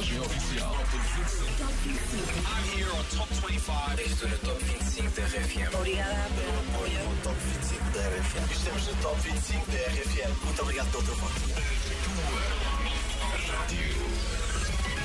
contagem 0.00 0.20
oficial. 0.20 0.70
Top 0.70 1.72
25. 1.84 2.30
I'm 2.46 2.64
here 2.74 2.90
on 2.90 3.04
Top 3.14 3.28
25. 3.34 4.00
Estou 4.00 4.28
no 4.28 4.38
Top 4.38 4.64
25 4.64 5.10
da 5.10 5.26
RFM. 5.26 5.74
Obrigada 5.74 6.30
pelo 6.34 6.58
apoio. 6.58 7.04
No 7.04 7.16
Top 7.22 7.36
25 7.36 7.90
da 7.90 8.00
RFM. 8.08 8.50
Estamos 8.50 8.86
no 8.86 8.94
Top 9.02 9.20
25 9.20 9.70
da 9.70 9.76
RFM. 9.76 10.44
Muito 10.44 10.62
obrigado 10.62 10.90
pelo 10.90 11.02
teu 11.02 11.14
voto. 11.16 11.40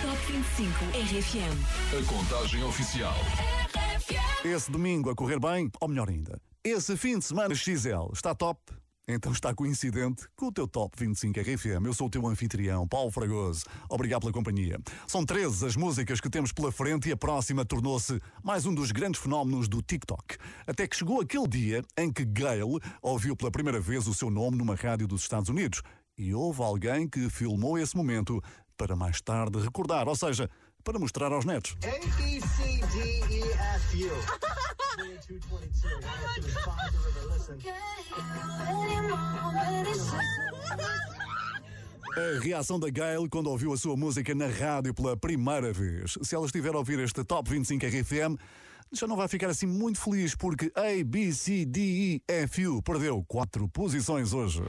Top 0.02 0.32
25 0.32 0.86
RFM. 0.94 1.56
A 1.92 2.06
contagem 2.06 2.64
oficial. 2.64 3.16
Esse 4.46 4.72
domingo 4.72 5.10
a 5.10 5.16
correr 5.16 5.40
bem, 5.40 5.70
ou 5.82 5.88
melhor 5.90 6.10
ainda, 6.10 6.40
esse 6.64 6.96
fim 6.96 7.20
de 7.20 7.26
semana 7.26 7.54
XL 7.54 8.12
está 8.14 8.34
top? 8.34 8.62
Então 9.08 9.32
está 9.32 9.54
coincidente 9.54 10.28
com 10.36 10.48
o 10.48 10.52
teu 10.52 10.68
Top 10.68 10.98
25 10.98 11.40
RFM. 11.40 11.86
Eu 11.86 11.94
sou 11.94 12.08
o 12.08 12.10
teu 12.10 12.26
anfitrião, 12.26 12.88
Paulo 12.88 13.12
Fragoso. 13.12 13.64
Obrigado 13.88 14.22
pela 14.22 14.34
companhia. 14.34 14.80
São 15.06 15.24
13 15.24 15.64
as 15.64 15.76
músicas 15.76 16.20
que 16.20 16.28
temos 16.28 16.52
pela 16.52 16.72
frente 16.72 17.10
e 17.10 17.12
a 17.12 17.18
próxima 17.18 17.64
tornou-se 17.64 18.20
mais 18.44 18.66
um 18.66 18.74
dos 18.74 18.92
grandes 18.92 19.22
fenómenos 19.22 19.68
do 19.68 19.80
TikTok. 19.80 20.38
Até 20.66 20.88
que 20.88 20.96
chegou 20.96 21.22
aquele 21.22 21.48
dia 21.48 21.84
em 21.96 22.12
que 22.12 22.26
Gayle 22.26 22.80
ouviu 23.00 23.36
pela 23.36 23.52
primeira 23.52 23.80
vez 23.80 24.08
o 24.08 24.14
seu 24.14 24.32
nome 24.32 24.58
numa 24.58 24.74
rádio 24.74 25.08
dos 25.08 25.22
Estados 25.22 25.50
Unidos. 25.50 25.84
E 26.18 26.34
houve 26.34 26.64
alguém 26.64 27.08
que 27.08 27.30
filmou 27.30 27.78
esse 27.78 27.96
momento 27.96 28.42
para 28.76 28.96
mais 28.96 29.22
tarde 29.22 29.60
recordar, 29.60 30.08
ou 30.08 30.16
seja, 30.16 30.50
para 30.86 31.00
mostrar 31.00 31.34
aos 31.34 31.44
netos. 31.44 31.76
A, 31.84 31.88
B, 31.88 32.40
C, 32.40 32.80
D, 32.94 33.20
E, 33.34 33.42
F, 33.52 34.06
U. 34.06 34.12
222. 34.96 35.86
After 36.06 36.42
the 36.44 36.50
five 36.52 36.92
to 36.92 36.98
river, 37.04 37.34
listen. 37.34 37.58
A 42.16 42.40
reação 42.40 42.80
da 42.80 42.90
Gayle 42.90 43.28
quando 43.28 43.48
ouviu 43.48 43.74
a 43.74 43.78
sua 43.78 43.98
música 43.98 44.34
na 44.34 44.48
rádio 44.48 44.94
pela 44.94 45.18
primeira 45.18 45.74
vez. 45.74 46.18
Se 46.22 46.36
ela 46.36 46.46
estiver 46.46 46.74
a 46.74 46.78
ouvir 46.78 47.00
este 47.00 47.24
Top 47.26 47.50
25 47.50 47.86
RFM, 47.86 48.40
já 48.94 49.08
não 49.08 49.18
vai 49.18 49.28
ficar 49.28 49.50
assim 49.50 49.66
muito 49.66 50.00
feliz 50.00 50.36
porque 50.36 50.72
A, 50.76 51.04
B, 51.04 51.34
C, 51.34 51.66
D, 51.66 51.82
E, 51.82 52.22
F, 52.28 52.68
U 52.68 52.82
perdeu 52.82 53.26
quatro 53.28 53.68
posições 53.68 54.32
hoje. 54.34 54.64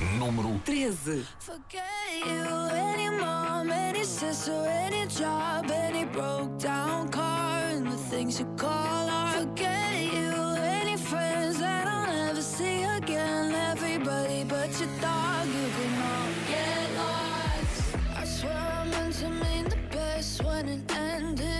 Número 0.00 0.58
13. 0.64 1.26
Forget 1.38 1.84
you, 2.24 2.68
any 2.72 3.10
mom, 3.10 3.70
any 3.70 4.02
sister, 4.02 4.64
any 4.66 5.06
job, 5.06 5.70
any 5.70 6.06
broke 6.06 6.58
down 6.58 7.10
car, 7.10 7.60
and 7.68 7.86
the 7.86 7.96
things 7.96 8.40
you 8.40 8.46
call 8.56 9.10
art. 9.10 9.36
Forget 9.36 10.02
you, 10.02 10.32
any 10.56 10.96
friends 10.96 11.58
that 11.58 11.86
I'll 11.86 12.06
never 12.06 12.40
see 12.40 12.82
again. 12.84 13.54
Everybody 13.54 14.44
but 14.44 14.70
your 14.80 14.88
dog, 15.02 15.46
you 15.48 15.68
can 15.76 16.02
all 16.02 16.32
get 16.48 16.96
lost. 16.96 17.96
I 18.16 18.24
swear 18.24 18.56
I 18.56 18.84
meant 18.86 19.14
to 19.16 19.28
mean 19.28 19.64
the 19.68 19.76
best 19.92 20.42
when 20.42 20.66
it 20.66 20.96
ended. 20.96 21.59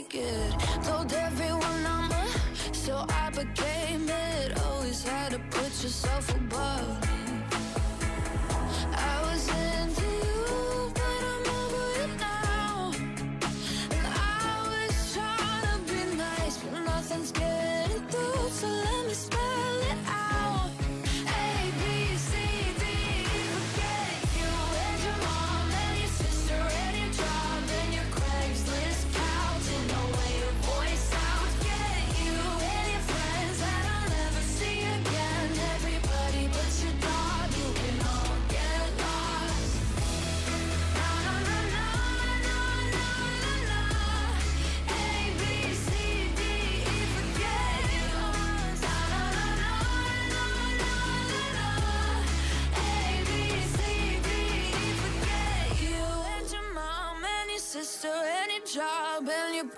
take 0.00 0.14
it. 0.14 0.69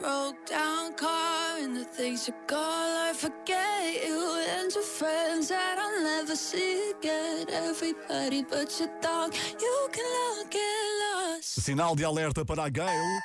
Broke 0.01 0.47
down 0.47 0.95
car 0.95 1.59
and 1.59 1.77
the 1.77 1.85
things 1.85 2.27
you 2.29 2.35
call 2.47 2.59
art. 3.07 3.17
Forget 3.17 4.05
you 4.05 4.45
and 4.59 4.73
your 4.73 4.85
friends 4.85 5.49
that 5.49 5.79
I'll 5.79 6.03
never 6.03 6.37
see 6.37 6.93
again. 6.99 7.47
Everybody 7.51 8.43
but 8.43 8.69
your 8.79 8.91
dog, 9.01 9.35
you 9.61 9.89
can 9.93 10.05
all 10.05 10.45
get 10.51 10.85
lost. 11.03 11.61
Sinal 11.61 11.95
de 11.97 12.05
alerta 12.05 12.45
para 12.45 12.65
a 12.65 12.71
Gayle 12.71 13.21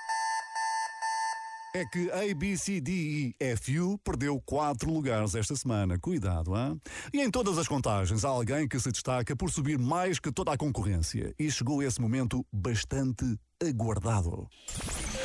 é 1.78 1.86
que 1.86 2.10
A, 2.12 2.34
B, 2.36 2.58
C, 2.58 2.82
D, 2.82 2.92
E, 2.92 3.36
F, 3.40 3.80
U 3.80 4.00
perdeu 4.00 4.42
quatro 4.44 4.92
lugares 4.92 5.36
esta 5.36 5.56
semana. 5.56 6.00
Cuidado, 6.00 6.56
hein? 6.58 6.82
E 7.14 7.22
em 7.22 7.30
todas 7.30 7.58
as 7.58 7.68
contagens 7.68 8.26
há 8.26 8.30
alguém 8.30 8.68
que 8.68 8.80
se 8.80 8.92
destaca 8.92 9.36
por 9.36 9.52
subir 9.52 9.78
mais 9.78 10.20
que 10.20 10.32
toda 10.32 10.52
a 10.52 10.58
concorrência. 10.58 11.36
E 11.38 11.52
chegou 11.52 11.84
esse 11.84 12.02
momento 12.02 12.44
bastante 12.52 13.38
aguardado. 13.64 14.48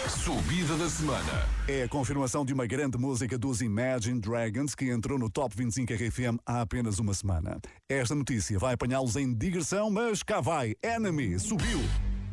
Subida 0.09 0.77
da 0.77 0.91
semana. 0.91 1.49
É 1.67 1.85
a 1.85 1.89
confirmação 1.89 2.45
de 2.45 2.53
uma 2.53 2.67
grande 2.67 2.99
música 2.99 3.39
dos 3.39 3.63
Imagine 3.63 4.21
Dragons 4.21 4.75
que 4.75 4.91
entrou 4.91 5.19
no 5.19 5.31
Top 5.31 5.57
25 5.57 5.93
RFM 5.95 6.39
há 6.45 6.61
apenas 6.61 6.99
uma 6.99 7.15
semana. 7.15 7.59
Esta 7.89 8.15
notícia 8.15 8.59
vai 8.59 8.75
apanhá-los 8.75 9.17
em 9.17 9.33
digressão, 9.33 9.91
mas 9.91 10.23
cá 10.23 10.41
vai. 10.41 10.75
Enemy 10.83 11.39
subiu 11.39 11.81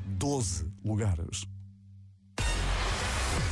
12 0.06 0.68
lugares. 0.84 1.59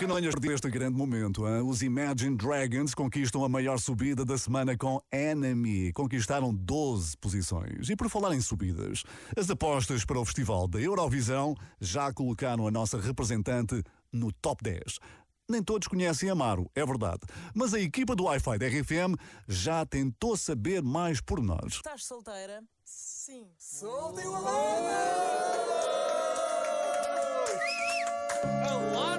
que 0.00 0.06
não 0.06 0.16
tenhas 0.16 0.32
perdido 0.32 0.54
este 0.54 0.70
grande 0.70 0.96
momento. 0.96 1.46
hein? 1.46 1.60
Os 1.60 1.82
Imagine 1.82 2.34
Dragons 2.34 2.94
conquistam 2.94 3.44
a 3.44 3.50
maior 3.50 3.78
subida 3.78 4.24
da 4.24 4.38
semana 4.38 4.74
com 4.74 4.98
Enemy. 5.12 5.92
Conquistaram 5.92 6.54
12 6.54 7.18
posições. 7.18 7.90
E 7.90 7.94
por 7.94 8.08
falar 8.08 8.34
em 8.34 8.40
subidas, 8.40 9.04
as 9.36 9.50
apostas 9.50 10.02
para 10.02 10.18
o 10.18 10.24
Festival 10.24 10.66
da 10.66 10.80
Eurovisão 10.80 11.54
já 11.78 12.10
colocaram 12.14 12.66
a 12.66 12.70
nossa 12.70 12.98
representante 12.98 13.82
no 14.10 14.32
top 14.32 14.64
10. 14.64 14.98
Nem 15.46 15.62
todos 15.62 15.86
conhecem 15.86 16.30
Amaro, 16.30 16.70
é 16.74 16.86
verdade. 16.86 17.20
Mas 17.54 17.74
a 17.74 17.80
equipa 17.80 18.16
do 18.16 18.24
Wi-Fi 18.24 18.56
da 18.56 18.68
RFM 18.68 19.20
já 19.46 19.84
tentou 19.84 20.34
saber 20.34 20.82
mais 20.82 21.20
pormenores. 21.20 21.74
Estás 21.74 22.06
solteira? 22.06 22.62
Sim. 22.86 23.48
Soltem 23.58 24.26
o 24.26 24.34
Alarme 24.34 24.88
solteira! 28.80 29.09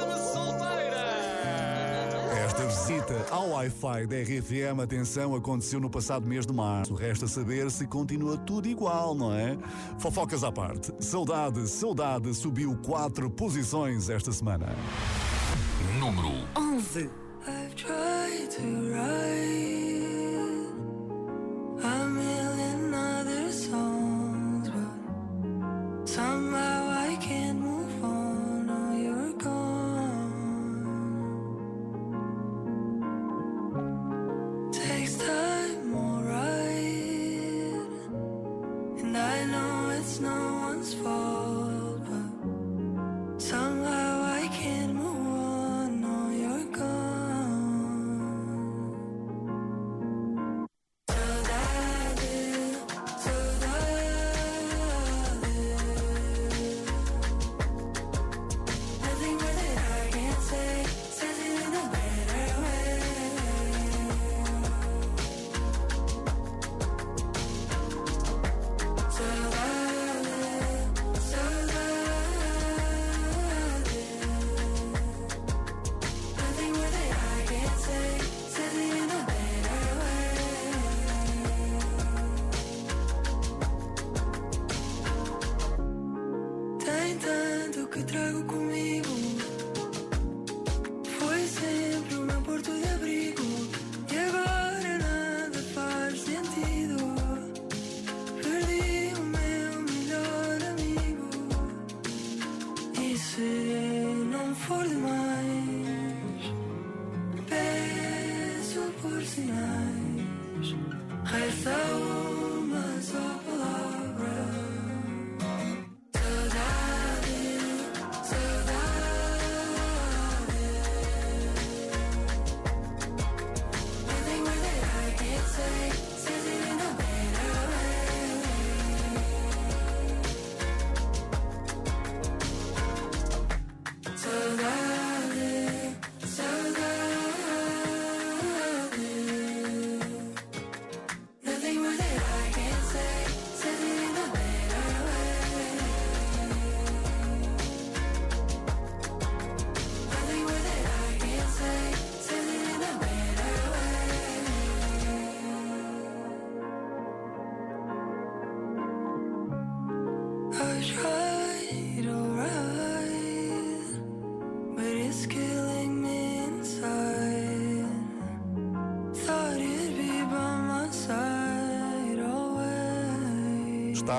Esta 2.62 2.68
visita 2.68 3.26
ao 3.32 3.50
Wi-Fi 3.50 4.06
da 4.06 4.18
RFM, 4.18 4.82
atenção, 4.84 5.34
aconteceu 5.34 5.80
no 5.80 5.90
passado 5.90 6.28
mês 6.28 6.46
de 6.46 6.54
março. 6.54 6.94
Resta 6.94 7.28
saber 7.28 7.72
se 7.72 7.88
continua 7.88 8.38
tudo 8.38 8.68
igual, 8.68 9.16
não 9.16 9.34
é? 9.34 9.58
Fofocas 9.98 10.44
à 10.44 10.52
parte. 10.52 10.94
Saudade, 11.00 11.68
saudade 11.68 12.32
subiu 12.36 12.78
quatro 12.86 13.32
posições 13.32 14.10
esta 14.10 14.32
semana. 14.32 14.76
Número 15.98 16.30
11. 16.56 17.10
I've 17.48 17.76
tried 17.76 18.52
to 18.52 18.92
write 18.92 19.71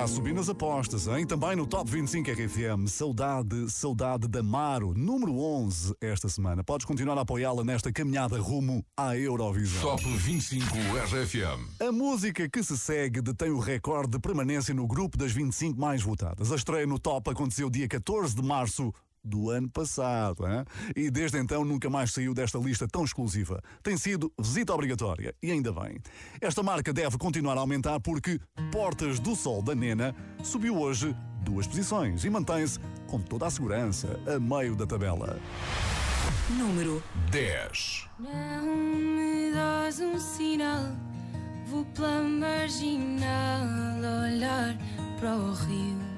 Está 0.02 0.12
a 0.14 0.16
subir 0.16 0.34
nas 0.34 0.48
apostas, 0.48 1.06
hein? 1.06 1.24
Também 1.24 1.54
no 1.54 1.64
Top 1.64 1.88
25 1.88 2.28
RFM. 2.28 2.88
Saudade, 2.88 3.70
saudade 3.70 4.26
da 4.26 4.42
Maro, 4.42 4.92
número 4.96 5.38
11 5.38 5.94
esta 6.00 6.28
semana. 6.28 6.64
Podes 6.64 6.84
continuar 6.84 7.16
a 7.18 7.20
apoiá-la 7.20 7.62
nesta 7.62 7.92
caminhada 7.92 8.36
rumo 8.36 8.84
à 8.96 9.16
Eurovisão. 9.16 9.80
Top 9.80 10.02
25 10.02 10.64
RFM. 10.74 11.86
A 11.88 11.92
música 11.92 12.48
que 12.48 12.64
se 12.64 12.76
segue 12.76 13.22
detém 13.22 13.50
o 13.50 13.60
recorde 13.60 14.10
de 14.10 14.18
permanência 14.18 14.74
no 14.74 14.88
grupo 14.88 15.16
das 15.16 15.30
25 15.30 15.78
mais 15.78 16.02
votadas. 16.02 16.50
A 16.50 16.56
estreia 16.56 16.84
no 16.84 16.98
Top 16.98 17.30
aconteceu 17.30 17.70
dia 17.70 17.86
14 17.86 18.34
de 18.34 18.42
março 18.42 18.92
do 19.24 19.50
ano 19.50 19.68
passado. 19.70 20.46
Hein? 20.46 20.64
E 20.96 21.10
desde 21.10 21.38
então 21.38 21.64
nunca 21.64 21.88
mais 21.88 22.12
saiu 22.12 22.34
desta 22.34 22.58
lista 22.58 22.86
tão 22.88 23.04
exclusiva. 23.04 23.62
Tem 23.82 23.96
sido 23.96 24.32
visita 24.38 24.72
obrigatória, 24.72 25.34
e 25.42 25.50
ainda 25.50 25.72
bem. 25.72 25.98
Esta 26.40 26.62
marca 26.62 26.92
deve 26.92 27.18
continuar 27.18 27.56
a 27.56 27.60
aumentar 27.60 28.00
porque 28.00 28.40
Portas 28.70 29.18
do 29.18 29.34
Sol 29.36 29.62
da 29.62 29.74
Nena 29.74 30.14
subiu 30.42 30.78
hoje 30.78 31.14
duas 31.42 31.66
posições 31.66 32.24
e 32.24 32.30
mantém-se 32.30 32.78
com 33.06 33.20
toda 33.20 33.46
a 33.46 33.50
segurança 33.50 34.18
a 34.26 34.38
meio 34.38 34.74
da 34.74 34.86
tabela. 34.86 35.38
Número 36.50 37.02
10. 37.30 38.08
Não 38.18 38.76
me 38.76 39.52
dás 39.52 40.00
um 40.00 40.18
sinal, 40.18 40.92
vou 41.66 41.84
pela 41.86 42.22
marginal 42.22 43.66
olhar 44.24 44.76
para 45.18 45.36
o 45.36 45.52
rio. 45.52 46.11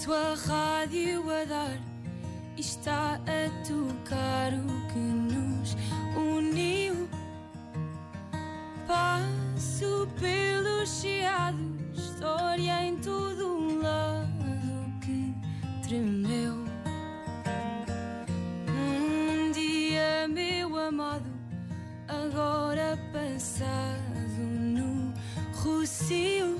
Ouço 0.00 0.14
a 0.14 0.34
rádio 0.34 1.30
a 1.30 1.44
dar 1.44 1.78
e 2.56 2.60
está 2.62 3.16
a 3.16 3.68
tocar 3.68 4.50
o 4.54 4.88
que 4.90 4.98
nos 4.98 5.76
uniu. 6.16 7.06
Passo 8.86 10.08
pelos 10.18 11.02
chiados, 11.02 11.98
história 11.98 12.82
em 12.82 12.96
todo 12.96 13.46
um 13.46 13.82
lado 13.82 15.00
que 15.02 15.34
tremeu. 15.86 16.64
Um 18.70 19.52
dia, 19.52 20.26
meu 20.28 20.78
amado, 20.78 21.30
agora 22.08 22.98
passado 23.12 24.38
no 24.38 25.12
Rocio. 25.56 26.59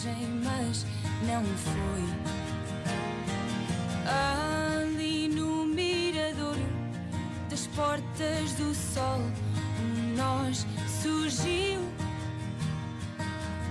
Miragem, 0.00 0.28
mas 0.42 0.86
não 1.26 1.44
foi. 1.44 2.04
Ali 4.98 5.28
no 5.28 5.66
miradouro 5.66 6.60
das 7.48 7.66
portas 7.68 8.52
do 8.54 8.74
sol, 8.74 9.20
um 9.80 10.16
nós 10.16 10.66
surgiu. 11.02 11.80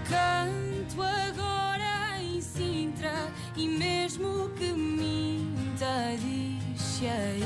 Canto 0.08 1.02
agora 1.02 2.22
em 2.22 2.42
Sintra 2.42 3.32
e 3.56 3.68
mesmo 3.68 4.50
que 4.56 4.72
minta, 4.72 6.16
diz 6.20 7.02
aí 7.04 7.44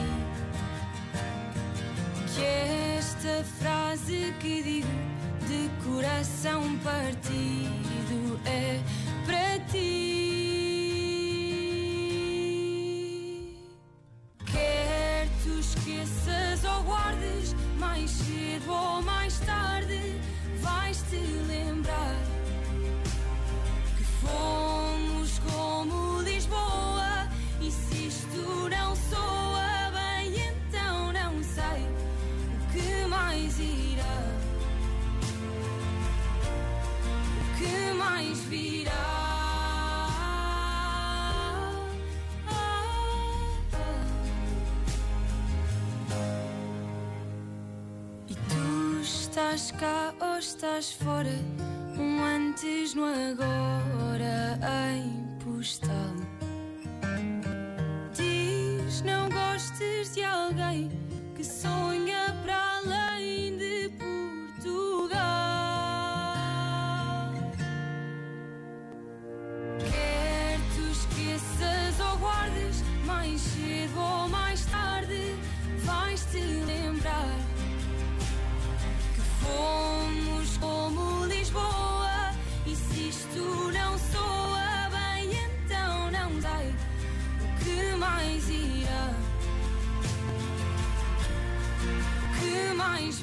que 2.34 2.44
esta 2.98 3.44
frase 3.60 4.34
que 4.40 4.63
digo 4.63 5.12
de 5.53 5.69
coração 5.88 6.62
partido 6.79 8.39
é 8.45 8.79
para 9.25 9.60
ti. 9.72 10.10
Quer 14.51 15.27
tu 15.43 15.60
esqueças 15.60 16.63
ou 16.63 16.83
guardes, 16.83 17.55
mais 17.77 18.10
cedo 18.10 18.72
ou 18.72 19.01
mais 19.03 19.39
tarde, 19.41 20.19
vais-te 20.60 21.17
lembrar 21.48 22.17
que 23.98 24.03
fomos 24.03 24.73
estás 49.33 49.72
cá 49.72 50.13
ou 50.19 50.38
estás 50.38 50.93
fora, 50.93 51.38
um 51.98 52.24
antes 52.24 52.93
no 52.93 53.05
agora 53.05 54.60
em 54.91 55.38
postal. 55.43 56.15
Diz 58.15 59.01
não 59.01 59.29
gostes 59.29 60.15
de 60.15 60.24
alguém 60.24 60.89
que 61.36 61.43
sonha 61.43 62.02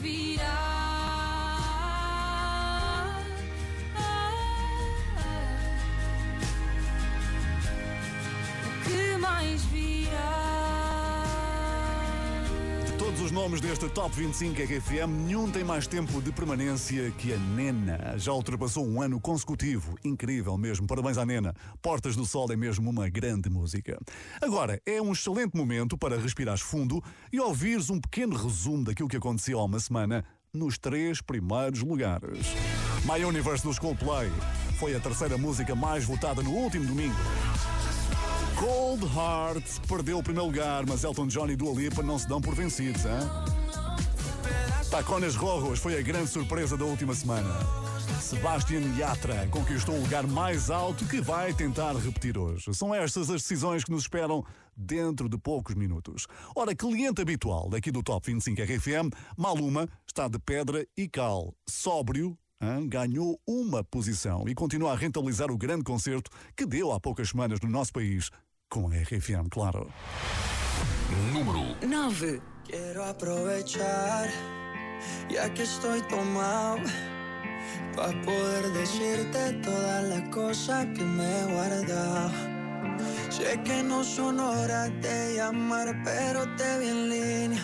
virá. 0.01 0.81
O 8.67 8.85
que 8.85 9.17
mais. 9.19 9.70
Os 13.31 13.35
nomes 13.35 13.61
deste 13.61 13.89
Top 13.91 14.13
25 14.17 14.61
RFM, 14.61 15.09
nenhum 15.25 15.49
tem 15.49 15.63
mais 15.63 15.87
tempo 15.87 16.21
de 16.21 16.33
permanência 16.33 17.13
que 17.13 17.33
a 17.33 17.37
Nena. 17.37 18.19
Já 18.19 18.33
ultrapassou 18.33 18.85
um 18.85 19.01
ano 19.01 19.21
consecutivo. 19.21 19.95
Incrível 20.05 20.59
mesmo. 20.59 20.85
Parabéns 20.85 21.17
à 21.17 21.25
Nena. 21.25 21.55
Portas 21.81 22.17
do 22.17 22.27
Sol 22.27 22.51
é 22.51 22.57
mesmo 22.57 22.91
uma 22.91 23.09
grande 23.09 23.49
música. 23.49 24.01
Agora, 24.43 24.83
é 24.85 25.01
um 25.01 25.13
excelente 25.13 25.57
momento 25.57 25.97
para 25.97 26.19
respirares 26.19 26.61
fundo 26.61 27.01
e 27.33 27.39
ouvires 27.39 27.89
um 27.89 28.01
pequeno 28.01 28.35
resumo 28.35 28.83
daquilo 28.83 29.09
que 29.09 29.19
aconteceu 29.19 29.61
há 29.61 29.65
uma 29.65 29.79
semana 29.79 30.25
nos 30.53 30.77
três 30.77 31.23
primeiros 31.23 31.83
lugares. 31.83 32.49
My 33.05 33.25
Universe 33.25 33.63
dos 33.63 33.79
Coldplay 33.79 34.29
foi 34.81 34.97
a 34.97 34.99
terceira 34.99 35.39
música 35.39 35.77
mais 35.77 36.05
votada 36.05 36.43
no 36.43 36.51
último 36.51 36.85
domingo. 36.85 37.15
Cold 38.61 39.03
Heart 39.17 39.87
perdeu 39.89 40.19
o 40.19 40.23
primeiro 40.23 40.47
lugar, 40.47 40.85
mas 40.87 41.03
Elton 41.03 41.27
John 41.29 41.49
e 41.49 41.57
Dua 41.57 41.73
Lipa 41.73 42.03
não 42.03 42.19
se 42.19 42.29
dão 42.29 42.43
por 42.43 42.55
vencidos, 42.55 43.07
hein? 43.07 43.27
Tacones 44.91 45.35
Rojos 45.35 45.79
foi 45.79 45.99
a 45.99 46.03
grande 46.03 46.29
surpresa 46.29 46.77
da 46.77 46.85
última 46.85 47.15
semana. 47.15 47.49
Sebastian 48.21 48.83
Yatra 48.99 49.49
conquistou 49.51 49.95
o 49.95 50.03
lugar 50.03 50.27
mais 50.27 50.69
alto 50.69 51.07
que 51.07 51.23
vai 51.23 51.55
tentar 51.55 51.97
repetir 51.97 52.37
hoje. 52.37 52.75
São 52.75 52.95
estas 52.95 53.31
as 53.31 53.41
decisões 53.41 53.83
que 53.83 53.91
nos 53.91 54.03
esperam 54.03 54.45
dentro 54.77 55.27
de 55.27 55.39
poucos 55.39 55.75
minutos. 55.75 56.27
Ora, 56.55 56.77
cliente 56.77 57.23
habitual 57.23 57.71
daqui 57.71 57.91
do 57.91 58.03
Top 58.03 58.31
25 58.31 58.61
RFM, 58.61 59.11
Maluma 59.39 59.89
está 60.07 60.29
de 60.29 60.39
pedra 60.39 60.87
e 60.95 61.09
cal, 61.09 61.55
sóbrio, 61.67 62.37
hein? 62.61 62.87
ganhou 62.87 63.41
uma 63.47 63.83
posição 63.83 64.47
e 64.47 64.55
continua 64.55 64.93
a 64.93 64.97
rentabilizar 64.97 65.51
o 65.51 65.57
grande 65.57 65.83
concerto 65.83 66.31
que 66.55 66.67
deu 66.67 66.93
há 66.93 67.01
poucas 67.01 67.31
semanas 67.31 67.59
no 67.63 67.71
nosso 67.71 67.91
país 67.91 68.29
com 68.71 68.89
a 68.89 68.95
RFM, 68.95 69.51
claro. 69.51 69.91
Número 71.33 71.77
9. 71.83 72.41
Quiero 72.65 73.05
aprovechar, 73.05 74.31
ya 75.29 75.53
que 75.53 75.65
estoy 75.65 76.01
tomado, 76.03 76.79
para 77.97 78.23
poder 78.23 78.73
decirte 78.73 79.55
todas 79.55 80.05
las 80.05 80.29
cosas 80.29 80.87
que 80.95 81.03
me 81.03 81.25
he 81.25 81.45
guardado. 81.53 82.31
Sé 83.29 83.61
que 83.65 83.83
no 83.83 84.05
son 84.05 84.39
horas 84.39 84.89
de 85.03 85.35
llamar, 85.35 86.01
pero 86.05 86.47
te 86.55 86.79
vi 86.79 86.89
en 86.89 87.11
línea. 87.11 87.63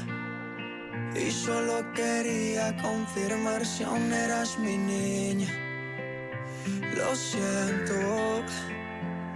Y 1.15 1.31
solo 1.31 1.87
quería 1.95 2.77
confirmar 2.83 3.65
si 3.65 3.85
aún 3.85 4.13
eras 4.13 4.59
mi 4.59 4.77
niña. 4.77 5.49
Lo 6.97 7.15
siento, 7.15 8.43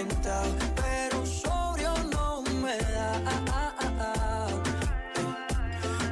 Intentado, 0.00 0.50
pero 0.74 1.24
sobrio 1.24 1.92
no 2.10 2.42
me 2.42 2.76
da. 2.78 3.12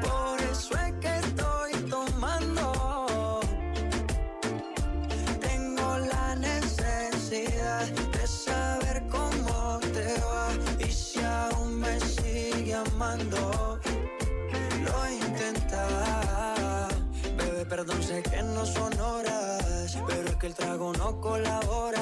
Por 0.00 0.40
eso 0.40 0.74
es 0.78 0.92
que 1.00 1.18
estoy 1.18 1.72
tomando. 1.90 3.40
Tengo 5.40 5.98
la 5.98 6.36
necesidad 6.36 7.86
de 7.88 8.26
saber 8.26 9.02
cómo 9.10 9.80
te 9.92 10.14
va 10.20 10.48
y 10.78 10.90
si 10.92 11.20
aún 11.20 11.80
me 11.80 11.98
sigue 11.98 12.74
amando. 12.74 13.80
Lo 14.84 15.04
he 15.06 15.14
intentado, 15.16 16.88
bebé, 17.36 17.66
perdón, 17.66 18.00
sé 18.00 18.22
que 18.22 18.42
no 18.44 18.64
son 18.64 18.92
horas, 19.00 19.98
pero 20.06 20.28
es 20.28 20.36
que 20.36 20.46
el 20.46 20.54
trago 20.54 20.92
no 20.92 21.20
colabora. 21.20 22.01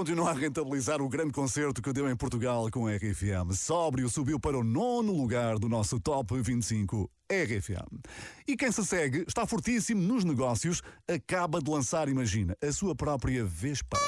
Continua 0.00 0.30
a 0.30 0.32
rentabilizar 0.32 1.02
o 1.02 1.08
grande 1.10 1.30
concerto 1.30 1.82
que 1.82 1.92
deu 1.92 2.10
em 2.10 2.16
Portugal 2.16 2.70
com 2.72 2.86
a 2.86 2.96
RFM. 2.96 3.52
Sóbrio 3.54 4.08
subiu 4.08 4.40
para 4.40 4.56
o 4.56 4.64
nono 4.64 5.12
lugar 5.12 5.58
do 5.58 5.68
nosso 5.68 6.00
Top 6.00 6.40
25 6.40 7.10
RFM. 7.30 8.00
E 8.48 8.56
quem 8.56 8.72
se 8.72 8.82
segue 8.86 9.26
está 9.28 9.44
fortíssimo 9.44 10.00
nos 10.00 10.24
negócios, 10.24 10.80
acaba 11.06 11.60
de 11.60 11.70
lançar, 11.70 12.08
imagina, 12.08 12.56
a 12.62 12.72
sua 12.72 12.94
própria 12.94 13.44
Vespa. 13.44 13.98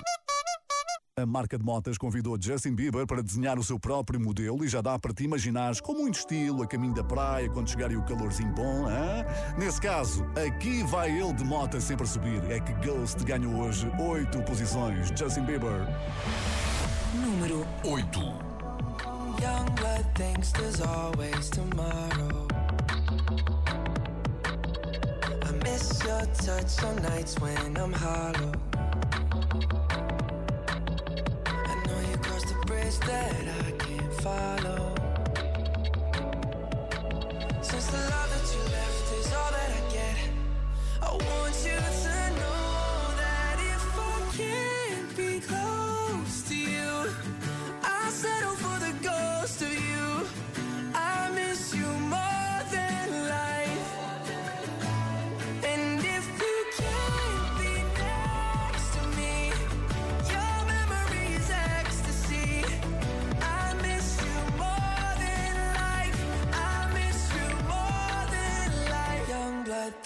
A 1.19 1.27
marca 1.27 1.59
de 1.59 1.65
motas 1.65 1.99
convidou 1.99 2.39
Justin 2.41 2.75
Bieber 2.75 3.07
para 3.07 3.23
desenhar 3.23 3.59
o 3.59 3.63
seu 3.63 3.79
próprio 3.79 4.19
modelo 4.19 4.65
e 4.65 4.69
já 4.69 4.81
dá 4.81 4.99
para 4.99 5.13
te 5.13 5.23
imaginares 5.25 5.79
com 5.79 5.93
muito 5.93 6.15
estilo 6.15 6.63
a 6.63 6.67
caminho 6.67 6.95
da 6.95 7.05
praia 7.05 7.51
quando 7.51 7.69
chegar 7.69 7.93
o 7.93 8.03
calorzinho 8.03 8.51
bom. 8.55 8.89
Hein? 8.89 9.27
Nesse 9.59 9.79
caso, 9.79 10.25
aqui 10.35 10.83
vai 10.85 11.11
ele 11.11 11.35
de 11.35 11.45
moto 11.45 11.79
sempre 11.83 12.05
a 12.05 12.07
subir. 12.07 12.43
É 12.51 12.59
que 12.61 12.73
Ghost 12.87 13.23
ganhou 13.25 13.55
hoje 13.61 13.93
oito 14.01 14.43
posições. 14.45 15.13
Justin 15.15 15.43
Bieber. 15.43 15.87
Número 17.15 17.67
8. 17.85 18.19
Young 19.39 19.67
blood 19.75 20.07
thinks 20.15 20.51
there's 20.53 20.81
always 20.81 21.51
tomorrow. 21.51 22.49
I 25.43 25.53
miss 25.63 26.03
your 26.05 26.25
touch 26.37 26.83
on 26.83 26.97
nights 27.03 27.39
when 27.39 27.77
I'm 27.77 27.93
hollow. 27.93 28.72
Bridge 32.93 33.09
that 33.09 33.35
I 33.49 33.71
can't 33.73 34.13
follow. 34.15 34.95
Since 37.63 37.87
the 37.87 37.99
love 37.99 38.31
that 38.31 38.55
you 38.55 38.63
left 38.73 39.13
is 39.19 39.33
all 39.33 39.51
that 39.53 39.71
I 39.71 39.93
get, 39.93 40.17
I 41.03 41.13
want 41.13 41.55
you 41.65 41.77
to 41.77 42.12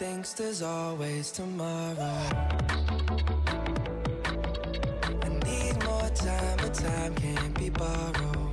thinks 0.07 0.35
there's 0.35 0.63
always 0.63 1.33
tomorrow. 1.33 2.19
I 5.27 5.29
need 5.45 5.75
more 5.85 6.11
time, 6.27 6.57
but 6.63 6.75
time 6.75 7.15
can't 7.17 7.59
be 7.59 7.71
borrowed. 7.71 8.46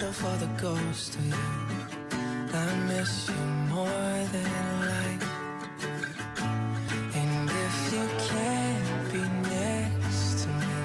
Settle 0.00 0.12
for 0.12 0.36
the 0.38 0.50
ghost 0.60 1.14
of 1.14 1.26
you. 1.26 1.34
I 2.52 2.74
miss 2.88 3.28
you 3.28 3.34
more 3.74 4.18
than 4.32 4.50
life. 4.92 5.26
And 7.14 7.50
if 7.50 7.92
you 7.92 8.04
can't 8.28 9.12
be 9.12 9.22
next 9.48 10.42
to 10.42 10.48
me, 10.48 10.76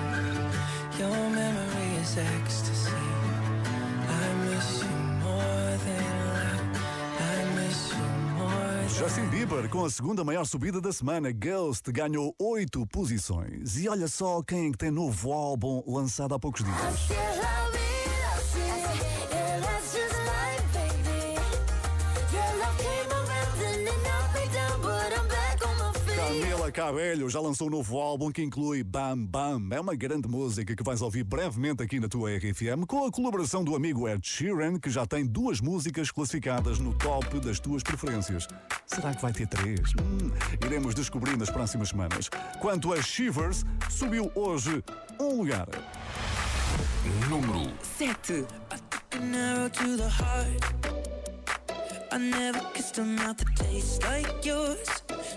your 1.00 1.30
memory 1.30 2.02
is 2.02 2.18
ecstasy. 2.18 2.92
I 4.10 4.28
miss 4.50 4.84
you 4.84 4.96
more 5.24 5.72
than 5.86 6.06
life. 6.34 6.68
I 7.20 7.38
miss 7.56 7.92
you 7.94 8.08
more 8.38 8.74
than 8.82 9.00
Justin 9.00 9.30
Bieber, 9.30 9.70
com 9.70 9.86
a 9.86 9.90
segunda 9.90 10.24
maior 10.24 10.46
subida 10.46 10.82
da 10.82 10.92
semana, 10.92 11.32
Ghost 11.32 11.92
ganhou 11.92 12.36
oito 12.40 12.86
posições. 12.88 13.78
E 13.78 13.88
olha 13.88 14.08
só 14.08 14.42
quem 14.44 14.70
é 14.70 14.72
tem 14.78 14.92
novo 14.92 15.32
álbum 15.32 15.84
lançado 15.88 16.34
há 16.36 16.40
poucos 16.40 16.64
dias. 16.64 17.65
Cabello 26.76 27.30
já 27.30 27.40
lançou 27.40 27.68
um 27.68 27.70
novo 27.70 27.98
álbum 27.98 28.30
que 28.30 28.44
inclui 28.44 28.84
Bam 28.84 29.26
Bam. 29.26 29.70
É 29.72 29.80
uma 29.80 29.96
grande 29.96 30.28
música 30.28 30.76
que 30.76 30.84
vais 30.84 31.02
ouvir 31.02 31.24
brevemente 31.24 31.82
aqui 31.82 32.02
na 32.02 32.10
tua 32.10 32.32
RFM, 32.36 32.84
com 32.86 33.06
a 33.06 33.12
colaboração 33.12 33.64
do 33.64 33.78
amigo 33.78 34.10
Ed 34.10 34.20
Sheeran, 34.28 34.78
que 34.78 34.90
já 34.90 35.06
tem 35.06 35.26
duas 35.26 35.62
músicas 35.62 36.12
classificadas 36.12 36.78
no 36.78 36.94
top 36.96 37.40
das 37.40 37.62
tuas 37.62 37.82
preferências. 37.82 38.46
Será 38.86 39.16
que 39.16 39.22
vai 39.22 39.32
ter 39.32 39.48
três? 39.48 39.94
Hum, 40.02 40.30
iremos 40.66 40.94
descobrir 40.94 41.38
nas 41.38 41.50
próximas 41.50 41.88
semanas. 41.88 42.30
Quanto 42.60 42.92
a 42.92 43.02
Shivers, 43.02 43.64
subiu 43.90 44.30
hoje 44.36 44.84
um 45.18 45.38
lugar. 45.38 45.70
Número 47.30 47.72
7. 47.98 48.46
I 52.16 52.18
never 52.18 52.62
kissed 52.74 52.98
a 52.98 53.04
mouth 53.04 53.36
that 53.36 53.54
tastes 53.58 54.02
like 54.04 54.46
yours. 54.46 54.88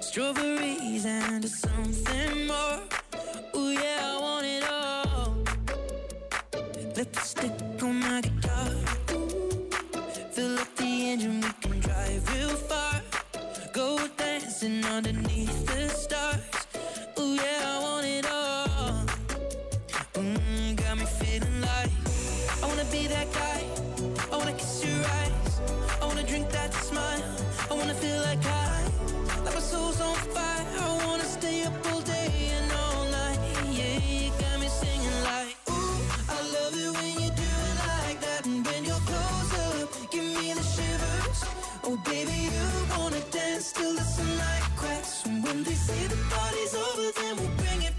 Strawberries 0.00 1.06
and 1.06 1.44
something 1.44 2.46
more. 2.46 2.78
Ooh, 3.56 3.72
yeah, 3.72 4.14
I 4.14 4.18
want 4.20 4.46
it 4.46 4.62
all. 4.70 5.38
Lipstick 6.94 7.82
on 7.82 7.98
my 7.98 8.20
guitar. 8.20 8.70
Fill 10.30 10.56
up 10.56 10.76
the 10.76 10.84
engine, 11.10 11.40
we 11.40 11.50
can 11.60 11.80
drive 11.80 12.32
real 12.32 12.54
far. 12.70 13.02
Go 13.72 14.06
dancing 14.16 14.84
underneath 14.84 15.66
the 15.66 15.88
stars. 15.88 16.38
Ooh, 17.18 17.34
yeah, 17.34 17.74
I 17.74 17.78
want 17.82 18.06
it 18.06 18.26
all. 18.30 19.04
Mm, 20.14 20.76
got 20.76 20.96
me 20.96 21.06
feeling 21.06 21.60
like 21.60 21.90
I 22.62 22.66
wanna 22.68 22.84
be 22.92 23.08
that 23.08 23.32
guy. 23.32 23.64
Wanna 24.48 24.60
kiss 24.60 24.82
your 24.82 25.04
eyes. 25.04 25.60
I 26.00 26.06
wanna 26.06 26.22
drink 26.22 26.48
that 26.48 26.72
smile. 26.72 27.22
I 27.70 27.74
wanna 27.74 27.92
feel 27.92 28.18
like 28.22 28.42
I, 28.46 28.82
like 29.44 29.54
my 29.54 29.60
soul's 29.60 30.00
on 30.00 30.14
fire. 30.34 30.66
I 30.80 31.04
wanna 31.04 31.24
stay 31.24 31.64
up 31.64 31.74
all 31.92 32.00
day 32.00 32.32
and 32.56 32.72
all 32.72 33.04
night. 33.10 33.38
Yeah, 33.70 33.98
you 34.00 34.30
got 34.40 34.58
me 34.58 34.68
singing 34.68 35.20
like, 35.22 35.54
ooh, 35.68 36.00
I 36.32 36.40
love 36.56 36.72
it 36.72 36.92
when 36.96 37.12
you 37.22 37.28
do 37.28 37.50
it 37.68 37.78
like 37.92 38.20
that. 38.22 38.46
And 38.46 38.64
when 38.64 38.86
you're 38.86 39.04
close 39.10 39.52
up, 39.68 40.10
give 40.10 40.24
me 40.24 40.54
the 40.54 40.62
shivers. 40.62 41.40
Oh, 41.84 42.00
baby, 42.06 42.48
you 42.48 42.64
wanna 42.96 43.20
dance 43.30 43.70
till 43.72 43.94
the 43.96 44.02
sunlight 44.02 44.64
cracks. 44.76 45.26
And 45.26 45.44
when 45.44 45.62
they 45.62 45.74
say 45.74 46.06
the 46.06 46.16
party's 46.32 46.74
over, 46.74 47.12
then 47.20 47.36
we'll 47.36 47.56
bring 47.60 47.82
it 47.82 47.97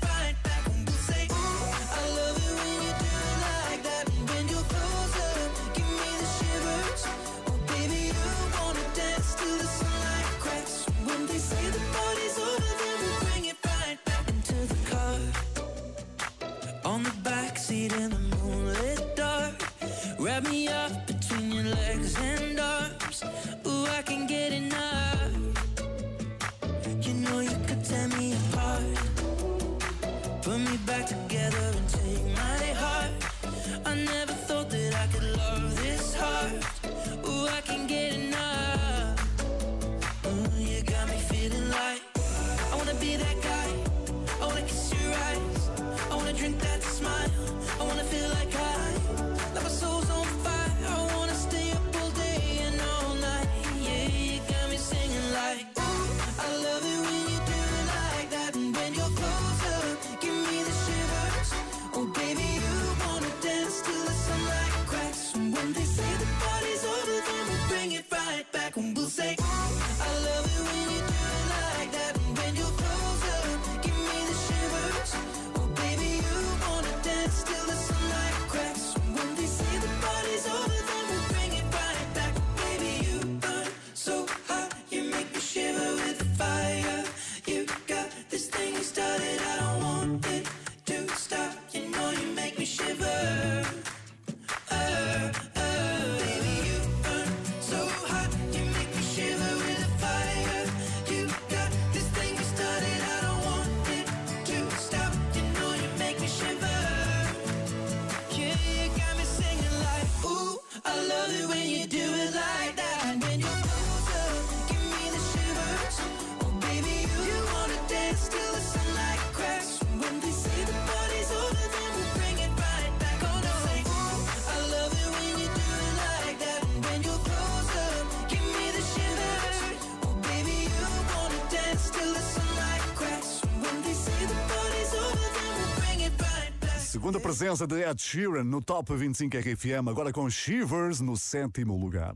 Segunda 137.10 137.24
presença 137.24 137.66
de 137.66 137.82
Ed 137.82 138.00
Sheeran 138.00 138.44
no 138.44 138.62
Top 138.62 138.96
25 138.96 139.36
RFM, 139.36 139.90
agora 139.90 140.14
com 140.14 140.30
Shivers 140.30 141.02
no 141.02 141.18
sétimo 141.18 141.76
lugar. 141.76 142.14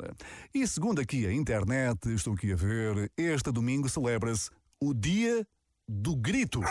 E 0.54 0.68
segundo 0.68 1.02
aqui 1.02 1.26
a 1.26 1.34
internet, 1.34 2.14
estou 2.14 2.36
aqui 2.36 2.54
a 2.54 2.56
ver, 2.56 3.12
este 3.18 3.52
domingo 3.52 3.90
celebra-se 3.90 4.52
o 4.80 4.94
Dia 4.94 5.48
do 5.90 6.16
Grito. 6.16 6.62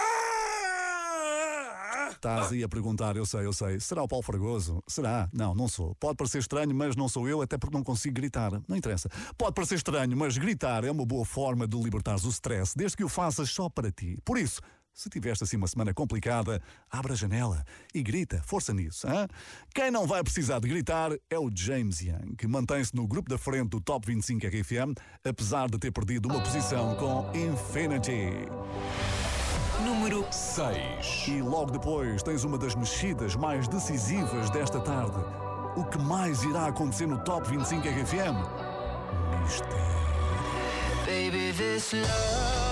Estás 2.13 2.53
aí 2.53 2.63
a 2.63 2.69
perguntar, 2.69 3.17
eu 3.17 3.27
sei, 3.27 3.45
eu 3.45 3.53
sei. 3.53 3.81
Será 3.81 4.05
o 4.05 4.07
Paulo 4.07 4.25
Fragoso? 4.25 4.81
Será? 4.87 5.29
Não, 5.33 5.53
não 5.53 5.67
sou. 5.67 5.97
Pode 5.97 6.15
parecer 6.15 6.39
estranho, 6.39 6.73
mas 6.73 6.95
não 6.95 7.09
sou 7.09 7.29
eu, 7.29 7.43
até 7.43 7.59
porque 7.59 7.77
não 7.77 7.83
consigo 7.83 8.15
gritar. 8.15 8.53
Não 8.69 8.77
interessa. 8.77 9.09
Pode 9.37 9.53
parecer 9.53 9.75
estranho, 9.75 10.17
mas 10.17 10.39
gritar 10.39 10.85
é 10.85 10.93
uma 10.93 11.05
boa 11.05 11.25
forma 11.25 11.67
de 11.67 11.77
libertares 11.77 12.23
o 12.23 12.29
stress, 12.29 12.73
desde 12.77 12.97
que 12.97 13.03
o 13.03 13.09
faças 13.09 13.51
só 13.51 13.69
para 13.69 13.91
ti. 13.91 14.17
Por 14.25 14.39
isso, 14.39 14.61
se 14.93 15.09
tiveste 15.09 15.45
assim 15.45 15.57
uma 15.57 15.67
semana 15.67 15.95
complicada, 15.95 16.63
abre 16.91 17.13
a 17.13 17.17
janela 17.17 17.65
e 17.95 18.03
grita, 18.03 18.43
força 18.43 18.73
nisso. 18.73 19.07
Hein? 19.07 19.27
Quem 19.75 19.91
não 19.91 20.07
vai 20.07 20.23
precisar 20.23 20.59
de 20.61 20.69
gritar 20.69 21.13
é 21.31 21.39
o 21.39 21.51
James 21.55 22.01
Young, 22.01 22.37
que 22.37 22.47
mantém-se 22.47 22.95
no 22.95 23.07
grupo 23.07 23.29
da 23.29 23.39
frente 23.39 23.71
do 23.71 23.81
Top 23.81 24.07
25 24.07 24.47
RFM, 24.47 24.95
apesar 25.25 25.69
de 25.69 25.79
ter 25.79 25.91
perdido 25.91 26.29
uma 26.29 26.41
posição 26.41 26.95
com 26.97 27.31
Infinity. 27.37 28.49
Número 29.85 30.25
6. 30.31 31.29
E 31.29 31.43
logo 31.43 31.73
depois 31.73 32.23
tens 32.23 32.45
uma 32.45 32.59
das 32.59 32.75
mexidas 32.75 33.35
mais 33.35 33.67
decisivas 33.67 34.51
desta 34.51 34.81
tarde. 34.81 35.19
O 35.75 35.85
que 35.85 35.99
mais 35.99 36.43
irá 36.43 36.67
acontecer 36.67 37.07
no 37.07 37.19
Top 37.25 37.49
25 37.49 37.89
RFM? 37.89 38.37
Mistério. 39.43 39.93
Baby, 41.07 41.53
this 41.57 41.93
love, 41.93 42.72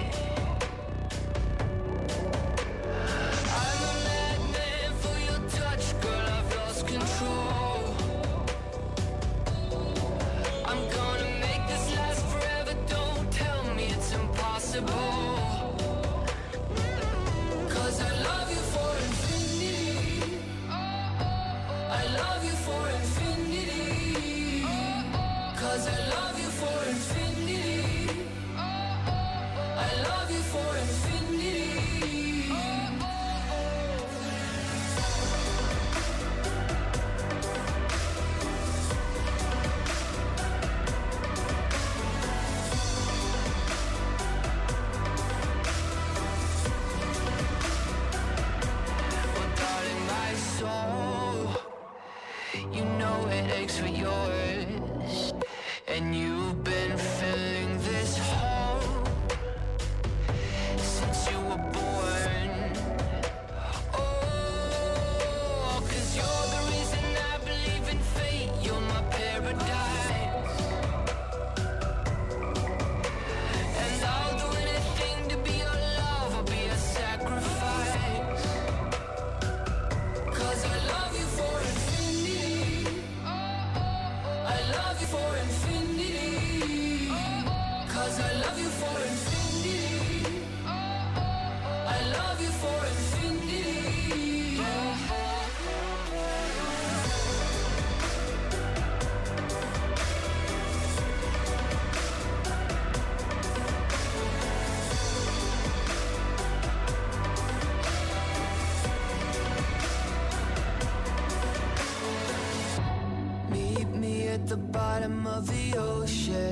Of 115.41 115.47
the 115.47 115.75
ocean 115.79 116.50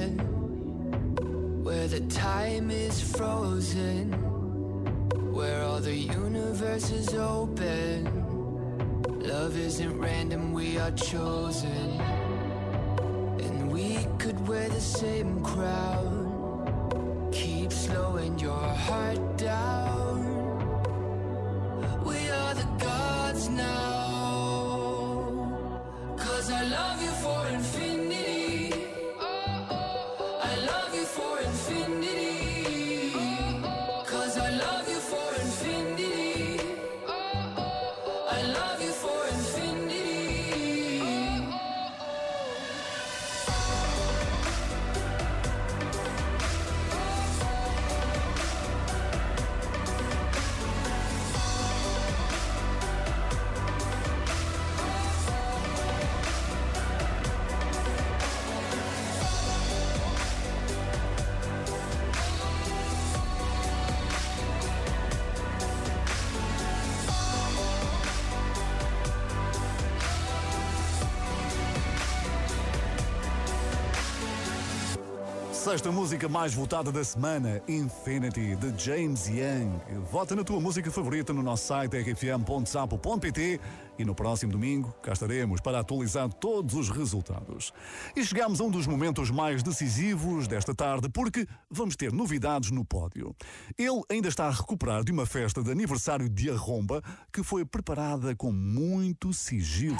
Sexta 75.70 75.92
música 75.92 76.28
mais 76.28 76.52
votada 76.52 76.92
da 76.92 77.04
semana, 77.04 77.62
Infinity, 77.68 78.56
de 78.56 78.84
James 78.84 79.28
Young. 79.28 80.02
Vota 80.12 80.36
na 80.36 80.44
tua 80.44 80.60
música 80.60 80.90
favorita 80.90 81.32
no 81.32 81.44
nosso 81.44 81.68
site 81.68 81.96
rfm.sapo.pt 81.96 83.60
e 84.00 84.04
no 84.04 84.16
próximo 84.16 84.52
domingo 84.52 84.92
cá 85.04 85.14
estaremos 85.14 85.62
para 85.62 85.80
atualizar 85.80 86.28
todos 86.34 86.74
os 86.74 86.90
resultados. 86.90 87.72
E 88.16 88.26
chegamos 88.26 88.60
a 88.60 88.64
um 88.64 88.72
dos 88.72 88.88
momentos 88.88 89.30
mais 89.30 89.62
decisivos 89.62 90.48
desta 90.48 90.74
tarde 90.74 91.08
porque 91.08 91.46
vamos 91.70 91.96
ter 91.96 92.12
novidades 92.12 92.72
no 92.72 92.84
pódio. 92.84 93.36
Ele 93.78 94.02
ainda 94.10 94.28
está 94.28 94.48
a 94.48 94.52
recuperar 94.52 95.04
de 95.04 95.12
uma 95.12 95.28
festa 95.28 95.62
de 95.62 95.70
aniversário 95.70 96.28
de 96.28 96.50
Arromba 96.50 97.00
que 97.32 97.44
foi 97.44 97.64
preparada 97.64 98.36
com 98.36 98.52
muito 98.52 99.32
sigilo. 99.34 99.98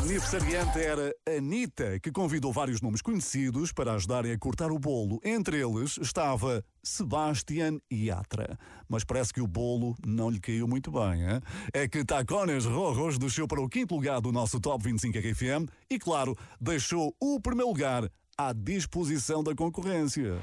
Aniversariante 0.00 0.78
era 0.78 1.14
Anitta, 1.28 2.00
que 2.00 2.10
convidou 2.10 2.52
vários 2.52 2.80
nomes 2.80 3.02
conhecidos 3.02 3.70
para 3.70 3.92
ajudarem 3.92 4.32
a 4.32 4.38
cortar 4.38 4.72
o 4.72 4.78
bolo. 4.78 5.20
Entre 5.22 5.60
eles 5.60 5.98
estava 5.98 6.64
Sebastian 6.82 7.78
Yatra. 7.92 8.58
Mas 8.88 9.04
parece 9.04 9.32
que 9.32 9.42
o 9.42 9.46
bolo 9.46 9.94
não 10.04 10.30
lhe 10.30 10.40
caiu 10.40 10.66
muito 10.66 10.90
bem, 10.90 11.22
hein? 11.22 11.40
É 11.72 11.86
que 11.86 12.04
Tacones 12.04 12.64
Rojos 12.64 13.18
desceu 13.18 13.46
para 13.46 13.60
o 13.60 13.68
quinto 13.68 13.94
lugar 13.94 14.20
do 14.20 14.32
nosso 14.32 14.58
Top 14.58 14.82
25 14.82 15.18
RFM 15.18 15.68
e, 15.90 15.98
claro, 15.98 16.36
deixou 16.58 17.14
o 17.20 17.38
primeiro 17.38 17.68
lugar 17.68 18.10
à 18.38 18.52
disposição 18.54 19.44
da 19.44 19.54
concorrência. 19.54 20.40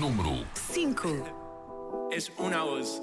Número 0.00 0.46
5. 0.72 2.08
Es 2.10 2.30
una 2.38 2.64
voz. 2.64 3.02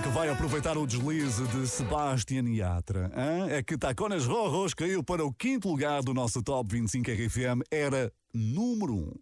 Que 0.00 0.08
vai 0.08 0.28
aproveitar 0.30 0.78
o 0.78 0.86
deslize 0.86 1.46
de 1.48 1.66
Sebastian 1.66 2.48
Yatra? 2.48 3.10
hã? 3.14 3.48
É 3.50 3.62
que 3.62 3.76
Taconas 3.76 4.24
Rojos 4.24 4.72
caiu 4.72 5.02
para 5.02 5.24
o 5.24 5.32
quinto 5.32 5.68
lugar 5.68 6.02
do 6.02 6.14
nosso 6.14 6.42
Top 6.42 6.72
25 6.72 7.10
RFM, 7.10 7.62
era 7.70 8.10
número 8.32 8.94
1. 8.94 9.12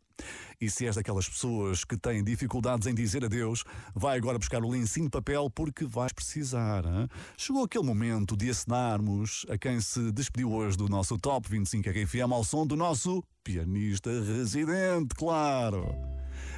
E 0.61 0.70
se 0.70 0.86
és 0.86 0.95
daquelas 0.95 1.28
pessoas 1.28 1.84
que 1.84 1.97
têm 1.97 2.22
dificuldades 2.22 2.86
em 2.86 2.95
dizer 2.95 3.24
adeus, 3.24 3.64
vai 3.95 4.16
agora 4.16 4.38
buscar 4.38 4.62
o 4.62 4.68
lencinho 4.68 5.07
de 5.07 5.11
papel 5.11 5.51
porque 5.51 5.84
vais 5.86 6.12
precisar. 6.12 6.86
hã? 6.86 7.09
Chegou 7.36 7.64
aquele 7.64 7.84
momento 7.84 8.36
de 8.36 8.51
acenarmos 8.51 9.45
a 9.49 9.59
quem 9.59 9.80
se 9.80 10.12
despediu 10.12 10.53
hoje 10.53 10.76
do 10.76 10.88
nosso 10.88 11.18
Top 11.18 11.49
25 11.49 11.88
RFM 11.88 12.32
ao 12.32 12.45
som 12.45 12.66
do 12.66 12.76
nosso 12.76 13.24
pianista 13.42 14.11
residente, 14.11 15.14
claro. 15.16 15.86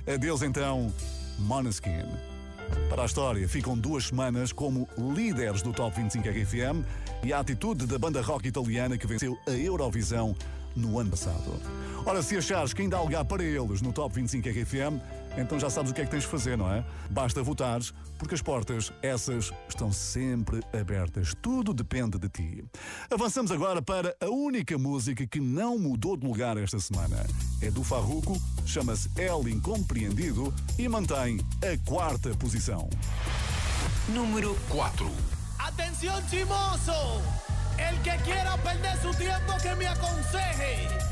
Adeus 0.07 0.43
então, 0.43 0.93
Måneskin. 1.39 2.32
Para 2.89 3.03
a 3.03 3.07
história, 3.07 3.49
ficam 3.49 3.77
duas 3.77 4.07
semanas 4.07 4.53
como 4.53 4.89
líderes 4.97 5.63
do 5.63 5.73
Top 5.73 5.97
25 5.97 6.29
RFM 6.29 6.85
e 7.25 7.33
a 7.33 7.39
atitude 7.39 7.87
da 7.87 7.99
banda 7.99 8.21
rock 8.21 8.49
italiana 8.49 8.99
que 8.99 9.07
venceu 9.07 9.37
a 9.47 9.53
Eurovisão 9.53 10.37
no 10.75 10.99
ano 10.99 11.11
passado. 11.11 11.61
Ora, 12.05 12.23
se 12.23 12.37
achares 12.37 12.73
que 12.73 12.83
ainda 12.83 12.97
há 12.97 13.03
lugar 13.03 13.25
para 13.25 13.43
eles 13.43 13.81
no 13.81 13.93
Top 13.93 14.15
25 14.15 14.49
RFM, 14.49 15.01
então 15.37 15.59
já 15.59 15.71
sabes 15.71 15.91
o 15.91 15.95
que 15.95 16.01
é 16.01 16.05
que 16.05 16.11
tens 16.11 16.23
de 16.23 16.29
fazer, 16.29 16.57
não 16.57 16.71
é? 16.73 16.85
Basta 17.11 17.43
votares, 17.43 17.93
porque 18.19 18.35
as 18.35 18.43
portas, 18.43 18.93
essas, 19.03 19.53
estão 19.69 19.93
sempre 19.93 20.61
abertas. 20.79 21.35
Tudo 21.41 21.73
depende 21.73 22.19
de 22.19 22.29
ti. 22.29 22.65
Avançamos 23.11 23.51
agora 23.51 23.81
para 23.81 24.15
a 24.21 24.29
única 24.29 24.77
música 24.79 25.27
que 25.27 25.41
não 25.41 25.79
mudou 25.79 26.17
de 26.17 26.27
lugar 26.27 26.57
esta 26.57 26.79
semana. 26.79 27.25
É 27.61 27.71
do 27.71 27.83
Farruco, 27.83 28.41
chama-se 28.67 29.11
El 29.17 29.49
Incompreendido 29.49 30.53
e 30.79 30.89
mantém 30.89 31.39
a 31.63 31.89
quarta 31.89 32.31
posição. 32.37 32.89
Número 34.09 34.57
4. 34.69 35.11
Atención 35.59 36.23
chimoso, 36.29 37.23
el 37.79 37.97
que 38.03 38.17
quiera 38.25 38.57
perder 38.59 38.97
su 39.01 39.11
tiempo 39.17 39.57
que 39.63 39.75
me 39.77 39.87
aconseje. 39.87 41.12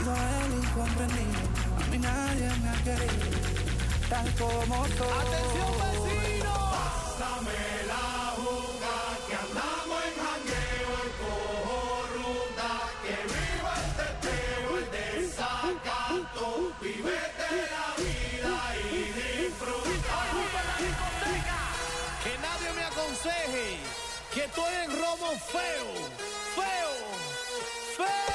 He 0.00 0.02
sido 0.02 0.14
el 0.16 0.52
incomprendido, 0.64 1.42
a 1.76 1.86
mí 1.90 1.98
nadie 1.98 2.48
me 2.62 2.68
ha 2.70 2.78
querido, 2.84 3.28
tal 4.08 4.34
como 4.36 4.76
soy. 4.86 5.20
Atención 5.20 5.72
vecino. 5.82 6.54
Pásame 6.72 7.60
la 7.86 8.06
juga 8.40 8.96
que 9.28 9.34
andamos 9.34 10.00
en 10.08 10.14
jangueo, 10.24 10.90
el 11.04 11.12
cojo 11.20 11.78
ruta, 12.16 12.70
que 13.02 13.16
viva 13.28 13.72
el 13.76 13.90
teteo, 14.00 14.68
el 14.78 14.86
desacato, 14.90 16.46
vivete 16.80 17.50
la 17.74 17.86
vida 18.00 18.56
y 18.80 19.02
disfruta. 19.20 20.14
Ocupa 20.32 20.60
la 20.64 20.76
discoteca. 20.80 21.60
Que 22.24 22.32
nadie 22.38 22.68
me 22.74 22.84
aconseje 22.84 23.68
que 24.32 24.44
estoy 24.44 24.74
en 24.82 24.90
romo 24.98 25.30
feo, 25.52 25.88
feo, 26.56 26.92
feo. 27.98 28.29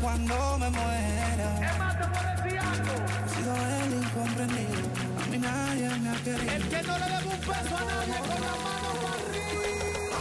Cuando 0.00 0.58
me 0.58 0.70
muera. 0.70 1.70
Es 1.70 1.78
más, 1.78 1.96
te 1.98 2.04
decir 2.42 2.58
algo. 2.58 2.94
He 3.24 3.28
sido 3.28 3.54
el 3.54 3.92
incomprendido, 4.02 4.80
a 5.20 5.26
mí 5.26 5.38
nadie 5.38 5.88
me 5.98 6.08
ha 6.08 6.14
querido. 6.22 6.52
El 6.52 6.68
que 6.68 6.82
no 6.82 6.98
le 6.98 7.04
debe 7.04 7.28
un 7.28 7.40
peso 7.40 7.76
a 7.76 7.84
nadie 7.84 8.18
con 8.20 8.40
la 8.40 8.52
mano 8.64 9.00
arriba. 9.12 10.20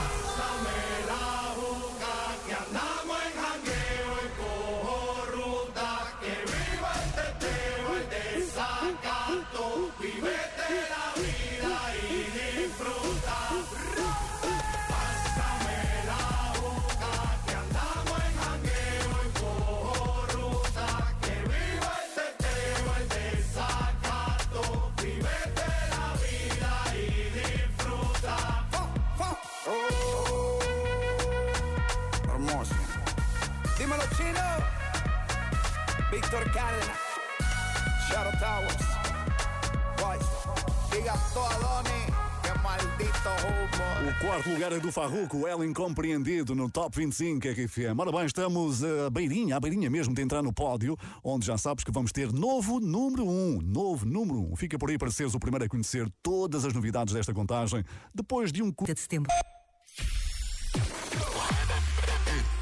Lugar 44.59 44.73
é 44.73 44.79
do 44.81 44.91
Farruco, 44.91 45.47
ela 45.47 45.65
incompreendido 45.65 46.53
no 46.53 46.69
Top 46.69 46.93
25 46.93 47.47
RFM. 47.47 47.97
Ora 47.97 48.11
bem, 48.11 48.25
estamos 48.25 48.83
a 48.83 49.09
beirinha, 49.09 49.55
a 49.55 49.59
beirinha 49.59 49.89
mesmo 49.89 50.13
de 50.13 50.21
entrar 50.21 50.43
no 50.43 50.51
pódio, 50.51 50.97
onde 51.23 51.45
já 51.45 51.57
sabes 51.57 51.85
que 51.85 51.91
vamos 51.93 52.11
ter 52.11 52.29
novo 52.33 52.77
número 52.81 53.25
1. 53.25 53.29
Um, 53.29 53.61
novo 53.61 54.05
número 54.05 54.37
1. 54.41 54.51
Um. 54.51 54.55
Fica 54.57 54.77
por 54.77 54.89
aí 54.89 54.97
para 54.97 55.09
seres 55.11 55.33
o 55.33 55.39
primeiro 55.39 55.63
a 55.63 55.69
conhecer 55.69 56.11
todas 56.21 56.65
as 56.65 56.73
novidades 56.73 57.13
desta 57.13 57.33
contagem, 57.33 57.85
depois 58.13 58.51
de 58.51 58.61
um 58.61 58.69
curto 58.69 58.95
de 58.95 58.99
setembro. 58.99 59.31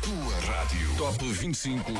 Tua 0.04 0.39
rádio. 0.41 0.98
Top 1.00 1.26
25. 1.26 1.91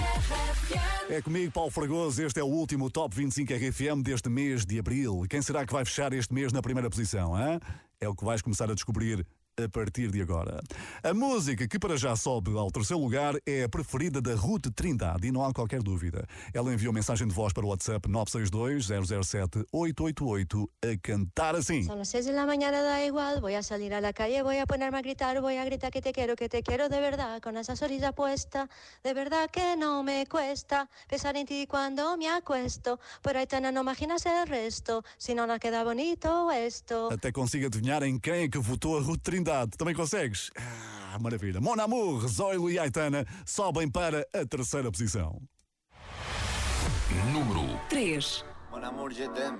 É 1.10 1.22
comigo, 1.24 1.52
Paulo 1.52 1.72
Fragoso. 1.72 2.22
Este 2.22 2.40
é 2.40 2.44
o 2.44 2.48
último 2.48 2.92
Top 2.92 3.16
25 3.16 3.52
RFM 3.52 4.04
deste 4.04 4.30
mês 4.30 4.64
de 4.64 4.78
abril. 4.78 5.26
Quem 5.28 5.42
será 5.42 5.66
que 5.66 5.74
vai 5.74 5.84
fechar 5.84 6.14
este 6.14 6.32
mês 6.36 6.54
na 6.54 6.62
primeira 6.62 6.88
posição? 6.88 7.36
Hein? 7.36 7.60
É 8.00 8.08
o 8.08 8.16
que 8.16 8.24
vais 8.24 8.44
começar 8.44 8.70
a 8.70 8.76
descobrir 8.76 9.26
a 9.60 9.68
partir 9.68 10.12
de 10.12 10.22
agora. 10.22 10.62
A 11.04 11.16
música 11.16 11.68
que 11.68 11.80
para 11.80 11.98
já 11.98 12.16
sobe 12.16 12.56
ao 12.56 12.70
terceiro 12.70 13.02
lugar 13.02 13.34
é 13.44 13.64
a 13.64 13.70
preferida 13.70 14.22
da 14.22 14.36
Ruth 14.36 14.68
Trindade 14.76 15.28
e 15.28 15.32
não 15.32 15.44
há 15.44 15.52
qualquer 15.52 15.82
dúvida. 15.82 16.28
Ela 16.54 16.72
enviou 16.72 16.94
mensagem 16.94 17.28
de 17.28 17.34
voz 17.34 17.54
para 17.54 17.66
o 17.66 17.70
WhatsApp 17.70 18.08
962-007-888 18.08 20.68
a 20.84 20.96
cantar 21.02 21.56
assim. 21.56 21.86
Son 21.86 21.98
las 21.98 22.10
6 22.10 22.28
de 22.28 22.34
la 22.34 22.46
mañana, 22.46 22.84
da 22.84 23.04
igual, 23.04 23.42
voy 23.42 23.56
a 23.56 23.64
salir 23.64 23.96
a 23.96 24.02
la 24.02 24.14
calle, 24.14 24.44
voy 24.44 24.60
a 24.60 24.68
ponerme 24.68 25.00
a 25.00 25.02
gritar, 25.02 25.42
voy 25.42 25.58
a 25.58 25.66
gritar 25.66 25.92
que 25.92 26.04
te 26.04 26.14
quiero, 26.14 26.36
que 26.36 26.50
te 26.50 26.62
quiero 26.62 26.88
de 26.88 27.02
verdad, 27.02 27.42
con 27.42 27.58
esa 27.58 27.76
sonrisa 27.76 28.14
puesta, 28.14 28.70
de 29.04 29.16
verdad 29.16 29.50
que 29.50 29.76
no 29.76 30.04
me 30.04 30.28
cuesta 30.28 30.88
pensar 31.10 31.36
en 31.36 31.48
ti 31.48 31.66
cuando 31.66 32.16
me 32.16 32.30
acuesto, 32.30 33.00
pero 33.24 33.40
Aitana 33.40 33.72
no 33.72 33.82
imaginas 33.82 34.24
el 34.28 34.48
resto, 34.48 35.04
si 35.18 35.34
no 35.34 35.48
nos 35.48 35.58
queda 35.58 35.84
bonito 35.84 36.52
esto. 36.52 37.10
Até 37.12 37.32
consigo 37.32 37.66
adivinhar 37.66 38.04
em 38.04 38.20
quem 38.20 38.44
é 38.44 38.50
que 38.50 38.60
votou 38.60 39.00
a 39.00 39.02
Ruth 39.02 39.24
Trindade. 39.24 39.47
Também 39.78 39.96
consegues? 39.96 40.52
Ah, 40.58 41.18
maravilha. 41.20 41.62
Mon 41.62 41.80
Amour, 41.80 42.28
Zoilo 42.28 42.70
e 42.70 42.78
Aitana 42.78 43.26
sobem 43.46 43.90
para 43.90 44.28
a 44.34 44.46
terceira 44.46 44.92
posição. 44.92 45.42
Número 47.34 47.80
3. 47.90 48.46
Mon 48.72 48.84
amour, 48.84 49.12
je 49.12 49.28
t'aime. 49.30 49.60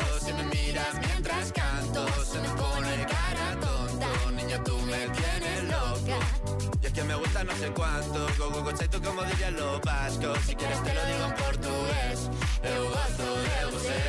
me 5.07 5.15
tienes 5.15 5.63
loca. 5.63 6.19
Y 6.81 6.85
es 6.85 6.93
que 6.93 7.03
me 7.03 7.15
gusta 7.15 7.43
no 7.43 7.55
sé 7.55 7.71
cuánto, 7.71 8.27
go 8.37 8.49
go 8.51 8.63
go 8.63 8.71
chaito 8.71 9.01
como 9.01 9.23
dirían 9.23 9.55
los 9.55 9.81
vascos. 9.81 10.37
Si 10.45 10.55
quieres 10.55 10.83
te 10.83 10.93
lo 10.93 11.05
digo 11.05 11.25
en 11.25 11.35
portugués, 11.35 12.29
eu 12.63 12.89
gosto 12.89 13.25
de 13.45 13.65
você. 13.71 14.01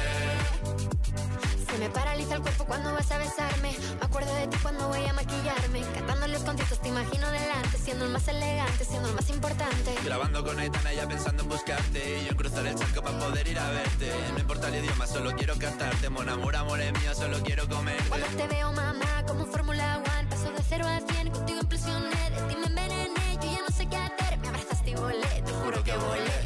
Se 1.70 1.78
me 1.78 1.88
paraliza 1.88 2.34
el 2.34 2.42
cuerpo 2.42 2.64
cuando 2.66 2.92
vas 2.92 3.10
a 3.10 3.18
besarme. 3.18 3.74
Me 3.98 4.06
acuerdo 4.06 4.34
de 4.34 4.46
ti 4.46 4.58
cuando 4.62 4.88
voy 4.88 5.04
a 5.06 5.12
maquillarme. 5.14 5.80
Cantando 5.94 6.28
los 6.28 6.42
conciertos 6.42 6.80
te 6.80 6.88
imagino 6.88 7.30
delante, 7.30 7.78
siendo 7.78 8.04
el 8.04 8.10
más 8.10 8.28
elegante, 8.28 8.84
siendo 8.84 9.08
el 9.08 9.14
más 9.14 9.30
importante. 9.30 9.94
Grabando 10.04 10.44
con 10.44 10.58
Aitana 10.58 10.92
ya 10.92 11.08
pensando 11.08 11.42
en 11.44 11.48
buscarte 11.48 12.20
Y 12.20 12.24
yo 12.24 12.30
en 12.30 12.36
cruzar 12.36 12.66
el 12.66 12.74
charco 12.74 13.02
para 13.02 13.18
poder 13.18 13.48
ir 13.48 13.58
a 13.58 13.70
verte 13.70 14.12
No 14.32 14.38
importa 14.40 14.68
el 14.68 14.84
idioma, 14.84 15.06
solo 15.06 15.32
quiero 15.32 15.56
cantarte 15.56 16.10
Mon 16.10 16.28
amor, 16.28 16.56
amor 16.56 16.80
es 16.80 16.92
mío, 17.00 17.14
solo 17.14 17.38
quiero 17.42 17.68
comerte 17.68 18.08
Cuando 18.08 18.26
te 18.26 18.48
veo, 18.48 18.72
mamá, 18.72 19.24
como 19.26 19.46
Fórmula 19.46 19.96
One, 19.98 20.02
paso 20.02 20.08
de 20.08 20.11
contigo 21.30 21.60
impresioné, 21.60 22.30
de 22.30 22.40
ti 22.48 22.56
me 22.56 22.66
envenené, 22.66 23.38
yo 23.40 23.52
ya 23.52 23.60
no 23.60 23.76
sé 23.76 23.86
qué 23.86 23.96
hacer, 23.96 24.38
me 24.38 24.48
abrazaste 24.48 24.90
y 24.90 24.94
volé, 24.94 25.42
te 25.44 25.52
juro 25.52 25.84
que 25.84 25.96
volé. 25.96 26.38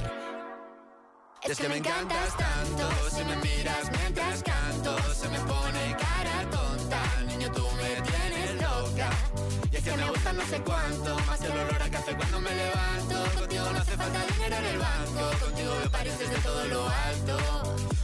Es 1.42 1.58
que 1.58 1.68
me 1.68 1.76
encantas 1.76 2.36
tanto, 2.36 2.90
si 3.10 3.24
me 3.24 3.36
miras 3.36 3.90
mientras 3.92 4.42
canto, 4.42 4.98
se 5.14 5.28
me 5.28 5.38
pone 5.40 5.96
cara 5.96 6.50
tonta, 6.50 7.02
niño 7.28 7.50
tú 7.52 7.64
me 7.80 8.02
tienes 8.02 8.60
loca. 8.60 9.08
Y 9.70 9.76
es 9.76 9.84
que 9.84 9.96
me 9.96 10.10
gusta 10.10 10.32
no 10.32 10.44
sé 10.46 10.60
cuánto, 10.60 11.16
más 11.26 11.40
el 11.42 11.52
olor 11.52 11.82
a 11.82 11.88
café 11.88 12.16
cuando 12.16 12.40
me 12.40 12.50
levanto. 12.50 13.38
Contigo 13.38 13.64
no 13.72 13.78
hace 13.78 13.96
falta 13.96 14.26
dinero 14.34 14.56
en 14.56 14.64
el 14.64 14.78
banco, 14.78 15.44
contigo 15.44 15.70
veo 15.78 15.90
París 15.90 16.18
desde 16.18 16.36
todo 16.42 16.64
lo 16.66 16.88
alto. 16.88 17.36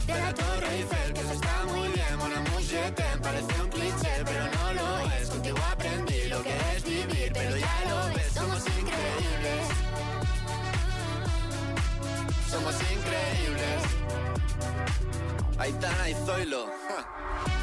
De 0.07 0.13
la 0.13 0.33
Torre 0.33 0.75
Eiffel, 0.77 1.13
que 1.13 1.19
eso 1.19 1.33
está 1.33 1.65
muy 1.65 1.87
bien, 1.89 2.13
amour, 2.13 2.61
je 2.61 2.91
t'aime, 2.91 3.21
parece 3.21 3.61
un 3.61 3.69
cliché, 3.69 3.82
Aitana 15.57 16.09
y 16.09 16.13
Zoilo. 16.25 16.65
ja. 16.89 17.62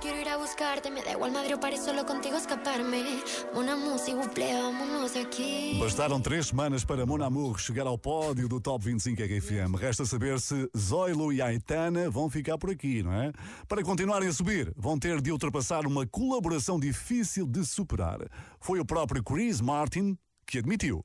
Quiero 0.00 0.18
ir 0.18 0.28
a 0.28 0.36
buscarte. 0.36 0.90
Me 0.90 1.02
da 1.02 1.12
igual 1.12 1.30
Madrid 1.32 1.56
o 1.56 1.60
París, 1.60 1.80
solo 1.80 2.04
contigo 2.04 2.36
escaparme. 2.36 3.04
Una 3.54 3.76
música, 3.76 4.16
buple, 4.16 4.52
vámonos 4.52 5.12
de 5.12 5.20
aquí. 5.20 5.78
Bastaram 5.80 6.20
três 6.20 6.46
semanas 6.46 6.84
para 6.84 7.04
Mon 7.04 7.22
Amour 7.22 7.58
chegar 7.58 7.86
ao 7.86 7.98
pódio 7.98 8.48
do 8.48 8.60
Top 8.60 8.84
25 8.84 9.22
RFM. 9.22 9.74
Resta 9.76 10.04
saber 10.04 10.40
se 10.40 10.68
Zoilo 10.76 11.32
e 11.32 11.42
Aitana 11.42 12.10
vão 12.10 12.30
ficar 12.30 12.58
por 12.58 12.70
aqui, 12.70 13.02
não 13.02 13.12
é? 13.12 13.32
Para 13.66 13.82
continuarem 13.82 14.28
a 14.28 14.32
subir, 14.32 14.72
vão 14.76 14.98
ter 14.98 15.20
de 15.20 15.32
ultrapassar 15.32 15.86
uma 15.86 16.06
colaboração 16.06 16.78
difícil 16.78 17.46
de 17.46 17.64
superar. 17.64 18.20
Foi 18.60 18.80
o 18.80 18.84
próprio 18.84 19.22
Chris 19.22 19.60
Martin 19.60 20.16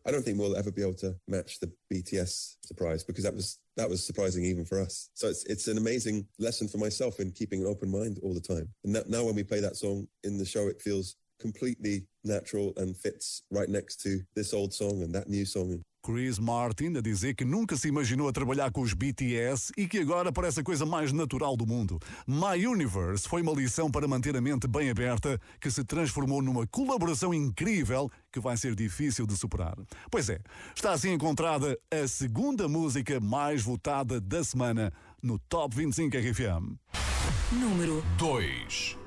I 0.06 0.12
don't 0.12 0.24
think 0.24 0.40
we'll 0.40 0.56
ever 0.56 0.72
be 0.72 0.82
able 0.82 0.94
to 0.96 1.16
match 1.28 1.60
the 1.60 1.72
BTS 1.92 2.56
surprise 2.64 3.04
because 3.04 3.24
that 3.24 3.36
was 3.36 3.60
that 3.76 3.90
was 3.90 4.06
surprising 4.06 4.46
even 4.46 4.66
for 4.66 4.80
us. 4.80 5.10
So 5.14 5.28
it's 5.28 5.44
it's 5.46 5.68
an 5.68 5.78
amazing 5.78 6.26
lesson 6.40 6.68
for 6.68 6.78
myself 6.78 7.20
in 7.20 7.32
keeping 7.32 7.62
an 7.62 7.68
open 7.68 7.92
mind 7.92 8.20
all 8.24 8.34
the 8.34 8.42
time. 8.42 8.70
And 8.84 8.96
that, 8.96 9.10
now 9.10 9.24
when 9.26 9.36
we 9.36 9.44
play 9.44 9.60
that 9.60 9.76
song 9.76 10.08
in 10.24 10.38
the 10.38 10.46
show, 10.46 10.68
it 10.68 10.82
feels 10.82 11.16
completely 11.40 12.06
natural 12.24 12.74
and 12.78 12.96
fits 12.96 13.44
right 13.52 13.68
next 13.70 14.02
to 14.02 14.22
this 14.36 14.54
old 14.54 14.74
song 14.74 15.04
and 15.04 15.14
that 15.14 15.28
new 15.28 15.46
song. 15.46 15.84
Chris 16.04 16.38
Martin 16.38 16.98
a 16.98 17.02
dizer 17.02 17.34
que 17.34 17.46
nunca 17.46 17.78
se 17.78 17.88
imaginou 17.88 18.28
a 18.28 18.34
trabalhar 18.34 18.70
com 18.72 18.82
os 18.82 18.94
BTS 18.94 19.72
e 19.78 19.88
que 19.88 20.00
agora 20.00 20.34
parece 20.34 20.60
a 20.60 20.64
coisa 20.64 20.86
mais 20.86 21.14
natural 21.14 21.56
do 21.56 21.66
mundo. 21.66 21.98
My 22.28 22.66
Universe 22.68 23.28
foi 23.28 23.42
uma 23.42 23.54
lição 23.54 23.90
para 23.90 24.06
manter 24.06 24.36
a 24.36 24.42
mente 24.42 24.68
bem 24.68 24.90
aberta 24.90 25.40
que 25.62 25.72
se 25.72 25.84
transformou 25.86 26.42
numa 26.42 26.68
colaboração 26.68 27.34
incrível 27.34 28.12
que 28.34 28.40
vai 28.42 28.58
ser 28.58 28.76
difícil 28.76 29.26
de 29.26 29.38
superar. 29.38 29.78
Pois 30.12 30.30
é, 30.30 30.40
está 30.76 30.92
assim 30.92 31.14
encontrada 31.14 31.80
a 31.90 32.06
segunda 32.06 32.68
música 32.68 33.22
mais 33.22 33.64
votada 33.64 34.20
da 34.20 34.44
semana 34.44 34.92
no 35.22 35.40
Top 35.40 35.74
25 35.74 36.18
RFM. 36.18 36.76
Número 37.54 38.04
2. 38.18 38.98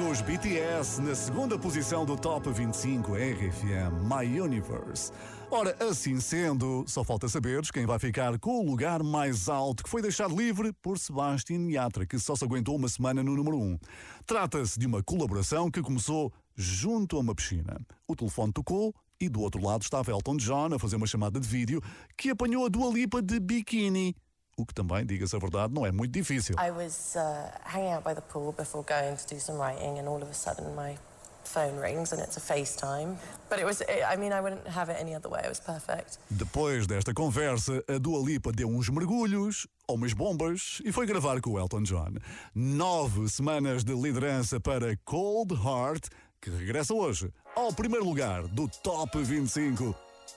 com 0.00 0.08
os 0.08 0.22
BTS 0.22 1.02
na 1.02 1.14
segunda 1.14 1.58
posição 1.58 2.06
do 2.06 2.16
Top 2.16 2.50
25 2.50 3.12
RFM 3.12 4.00
My 4.02 4.40
Universe. 4.40 5.12
Ora, 5.50 5.76
assim 5.78 6.18
sendo, 6.20 6.84
só 6.86 7.04
falta 7.04 7.28
saberes 7.28 7.70
quem 7.70 7.84
vai 7.84 7.98
ficar 7.98 8.38
com 8.38 8.60
o 8.60 8.64
lugar 8.64 9.02
mais 9.02 9.46
alto 9.46 9.84
que 9.84 9.90
foi 9.90 10.00
deixado 10.00 10.34
livre 10.34 10.72
por 10.80 10.98
Sebastian 10.98 11.70
Yatra, 11.70 12.06
que 12.06 12.18
só 12.18 12.34
se 12.34 12.42
aguentou 12.42 12.76
uma 12.76 12.88
semana 12.88 13.22
no 13.22 13.36
número 13.36 13.58
1. 13.58 13.78
Trata-se 14.24 14.78
de 14.78 14.86
uma 14.86 15.02
colaboração 15.02 15.70
que 15.70 15.82
começou 15.82 16.32
junto 16.56 17.18
a 17.18 17.20
uma 17.20 17.34
piscina. 17.34 17.78
O 18.08 18.16
telefone 18.16 18.54
tocou 18.54 18.94
e 19.20 19.28
do 19.28 19.42
outro 19.42 19.62
lado 19.62 19.82
estava 19.82 20.10
Elton 20.10 20.38
John 20.38 20.74
a 20.74 20.78
fazer 20.78 20.96
uma 20.96 21.06
chamada 21.06 21.38
de 21.38 21.46
vídeo 21.46 21.82
que 22.16 22.30
apanhou 22.30 22.64
a 22.64 22.70
Dua 22.70 22.90
Lipa 22.90 23.20
de 23.20 23.38
biquíni. 23.38 24.16
O 24.60 24.66
que 24.66 24.74
também, 24.74 25.06
diga-se 25.06 25.34
a 25.34 25.38
verdade, 25.38 25.72
não 25.72 25.86
é 25.86 25.90
muito 25.90 26.12
difícil. 26.12 26.54
I 26.58 26.70
was 26.70 27.16
uh, 27.16 27.50
hanging 27.64 27.92
out 27.94 28.04
by 28.04 28.14
the 28.14 28.20
pool 28.20 28.52
before 28.52 28.84
going 28.84 29.16
to 29.16 29.34
do 29.34 29.40
some 29.40 29.58
writing, 29.58 29.98
and 29.98 30.06
all 30.06 30.22
of 30.22 30.30
a 30.30 30.34
sudden 30.34 30.74
my 30.74 30.96
phone 31.44 31.80
rings 31.80 32.12
and 32.12 32.20
it's 32.20 32.36
a 32.36 32.40
FaceTime. 32.40 33.16
But 33.48 33.58
it 33.58 33.64
was, 33.64 33.82
I 33.82 34.16
mean, 34.16 34.32
I 34.32 34.40
wouldn't 34.40 34.66
have 34.68 34.88
it 34.90 35.00
any 35.00 35.14
other 35.14 35.28
way. 35.28 35.40
It 35.42 35.48
was 35.48 35.60
perfect. 35.60 36.18
Depois 36.30 36.86
desta 36.86 37.12
conversa, 37.12 37.82
a 37.88 37.98
Dua 37.98 38.22
Lipa 38.24 38.52
deu 38.52 38.68
uns 38.68 38.88
mergulhos, 38.88 39.66
ou 39.86 39.96
umas 39.96 40.12
bombas, 40.12 40.80
e 40.84 40.92
foi 40.92 41.06
gravar 41.06 41.40
com 41.40 41.52
o 41.52 41.58
Elton 41.58 41.82
John. 41.82 42.14
Nove 42.54 43.28
semanas 43.28 43.82
de 43.82 43.94
liderança 43.94 44.60
para 44.60 44.96
Cold 45.04 45.54
Heart, 45.54 46.08
que 46.40 46.50
regressa 46.50 46.94
hoje 46.94 47.32
ao 47.56 47.72
primeiro 47.72 48.04
lugar 48.04 48.46
do 48.46 48.68
Top 48.68 49.18
25. 49.18 49.94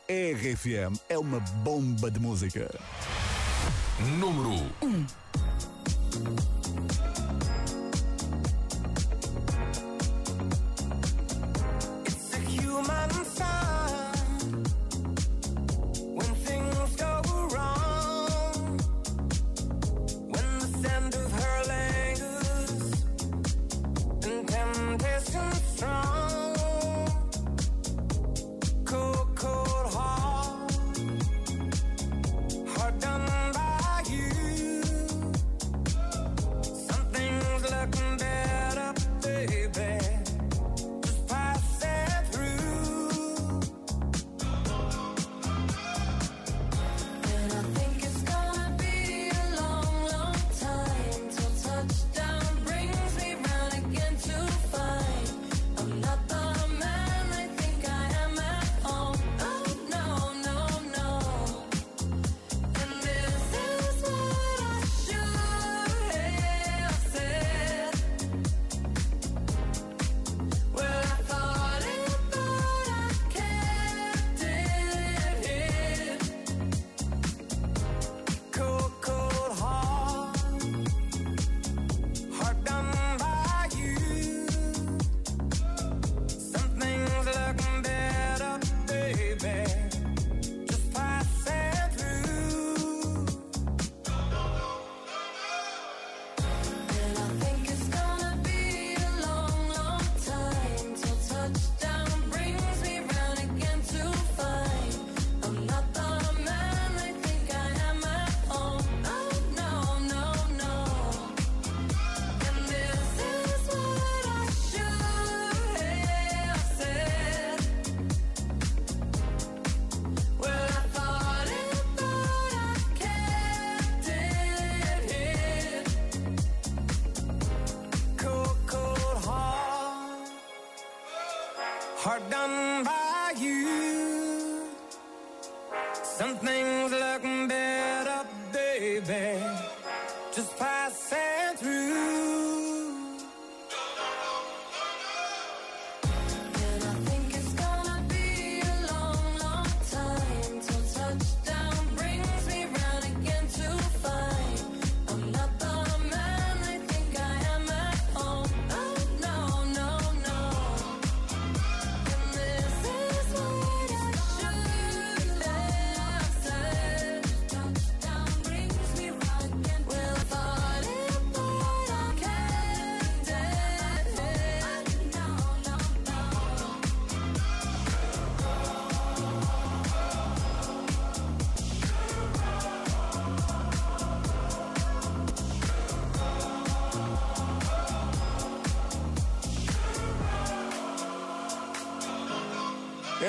RFM 0.09 0.99
é 1.07 1.17
uma 1.17 1.39
bomba 1.39 2.11
de 2.11 2.19
música. 2.19 2.69
Número 4.00 4.50
1. 4.82 5.06
It's 6.16 6.53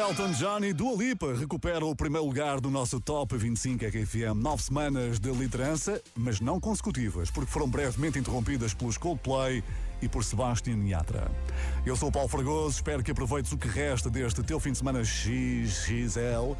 Elton 0.05 0.33
John 0.33 0.63
e 0.63 0.75
Dua 0.75 0.95
Lipa 0.95 1.33
recuperam 1.33 1.89
o 1.89 1.97
primeiro 1.97 2.27
lugar 2.27 2.61
do 2.61 2.71
nosso 2.71 3.01
Top 3.01 3.35
25 3.35 3.87
RFM. 3.87 4.37
Nove 4.37 4.63
semanas 4.63 5.19
de 5.19 5.31
liderança, 5.31 5.99
mas 6.15 6.41
não 6.41 6.61
consecutivas, 6.61 7.31
porque 7.31 7.51
foram 7.51 7.67
brevemente 7.67 8.19
interrompidas 8.19 8.75
pelos 8.75 8.99
Coldplay 8.99 9.65
e 10.03 10.09
por 10.09 10.23
Sebastian 10.23 10.77
Yatra. 10.87 11.31
Eu 11.87 11.97
sou 11.97 12.11
o 12.11 12.13
Paulo 12.13 12.29
Fragoso, 12.29 12.77
espero 12.77 13.03
que 13.03 13.13
aproveites 13.13 13.51
o 13.53 13.57
que 13.57 13.67
resta 13.67 14.11
deste 14.11 14.43
teu 14.43 14.61
fim 14.61 14.73
de 14.73 14.79
semana 14.79 15.03
XXL, 15.03 16.55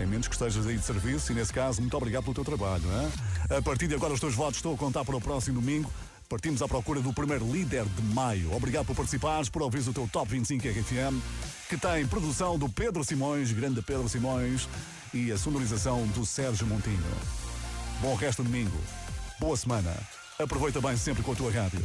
em 0.00 0.06
menos 0.06 0.26
que 0.26 0.34
estejas 0.34 0.66
aí 0.66 0.78
de 0.78 0.82
serviço, 0.82 1.32
e 1.32 1.34
nesse 1.34 1.52
caso, 1.52 1.82
muito 1.82 1.96
obrigado 1.98 2.22
pelo 2.22 2.34
teu 2.34 2.44
trabalho. 2.46 2.84
Hein? 2.84 3.12
A 3.58 3.60
partir 3.60 3.88
de 3.88 3.94
agora, 3.94 4.14
os 4.14 4.20
teus 4.20 4.34
votos 4.34 4.56
estou 4.56 4.74
a 4.74 4.78
contar 4.78 5.04
para 5.04 5.16
o 5.16 5.20
próximo 5.20 5.60
domingo. 5.60 5.92
Partimos 6.28 6.60
à 6.60 6.66
procura 6.66 7.00
do 7.00 7.12
primeiro 7.12 7.50
líder 7.50 7.84
de 7.84 8.02
maio. 8.14 8.52
Obrigado 8.54 8.84
por 8.86 8.96
participares, 8.96 9.48
por 9.48 9.62
ouvires 9.62 9.86
o 9.86 9.92
teu 9.92 10.08
Top 10.12 10.30
25 10.30 10.66
RFM, 10.66 11.20
que 11.68 11.76
tem 11.76 12.06
produção 12.06 12.58
do 12.58 12.68
Pedro 12.68 13.04
Simões, 13.04 13.52
grande 13.52 13.80
Pedro 13.80 14.08
Simões, 14.08 14.68
e 15.14 15.30
a 15.30 15.38
sonorização 15.38 16.06
do 16.08 16.26
Sérgio 16.26 16.66
Montinho. 16.66 16.98
Bom 18.00 18.14
resto 18.14 18.42
de 18.42 18.50
domingo. 18.50 18.78
Boa 19.38 19.56
semana. 19.56 19.94
Aproveita 20.38 20.80
bem 20.80 20.96
sempre 20.96 21.22
com 21.22 21.32
a 21.32 21.36
tua 21.36 21.50
rádio. 21.50 21.84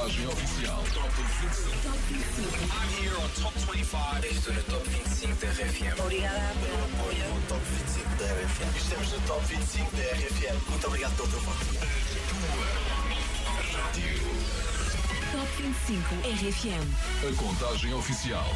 Contagem 0.00 0.26
oficial. 0.28 0.82
Top 0.94 1.10
25. 1.10 1.82
Top 1.82 1.98
25. 2.08 2.72
I'm 2.72 2.88
here 3.02 3.16
on 3.16 3.28
Top 3.36 3.52
25. 3.52 4.24
Estou 4.24 4.54
no 4.54 4.62
Top 4.62 4.88
25 4.88 5.34
da 5.36 5.46
RFM. 5.52 6.00
Obrigada 6.00 6.54
pelo 6.60 6.84
apoio. 6.84 7.34
No 7.34 7.40
Top 7.48 7.60
25 7.60 8.08
da 8.16 8.24
RFM. 8.24 8.76
Estamos 8.76 9.12
no 9.12 9.20
Top 9.26 9.44
25 9.46 9.96
da 9.96 10.02
RFM. 10.02 10.70
Muito 10.70 10.86
obrigado 10.86 11.16
pelo 11.16 11.28
teu 11.28 11.40
voto. 11.40 11.66
Rádio. 13.72 14.20
Top 15.32 15.62
25 15.62 16.14
RFM. 16.24 17.28
A 17.28 17.36
contagem 17.36 17.92
oficial. 17.92 18.46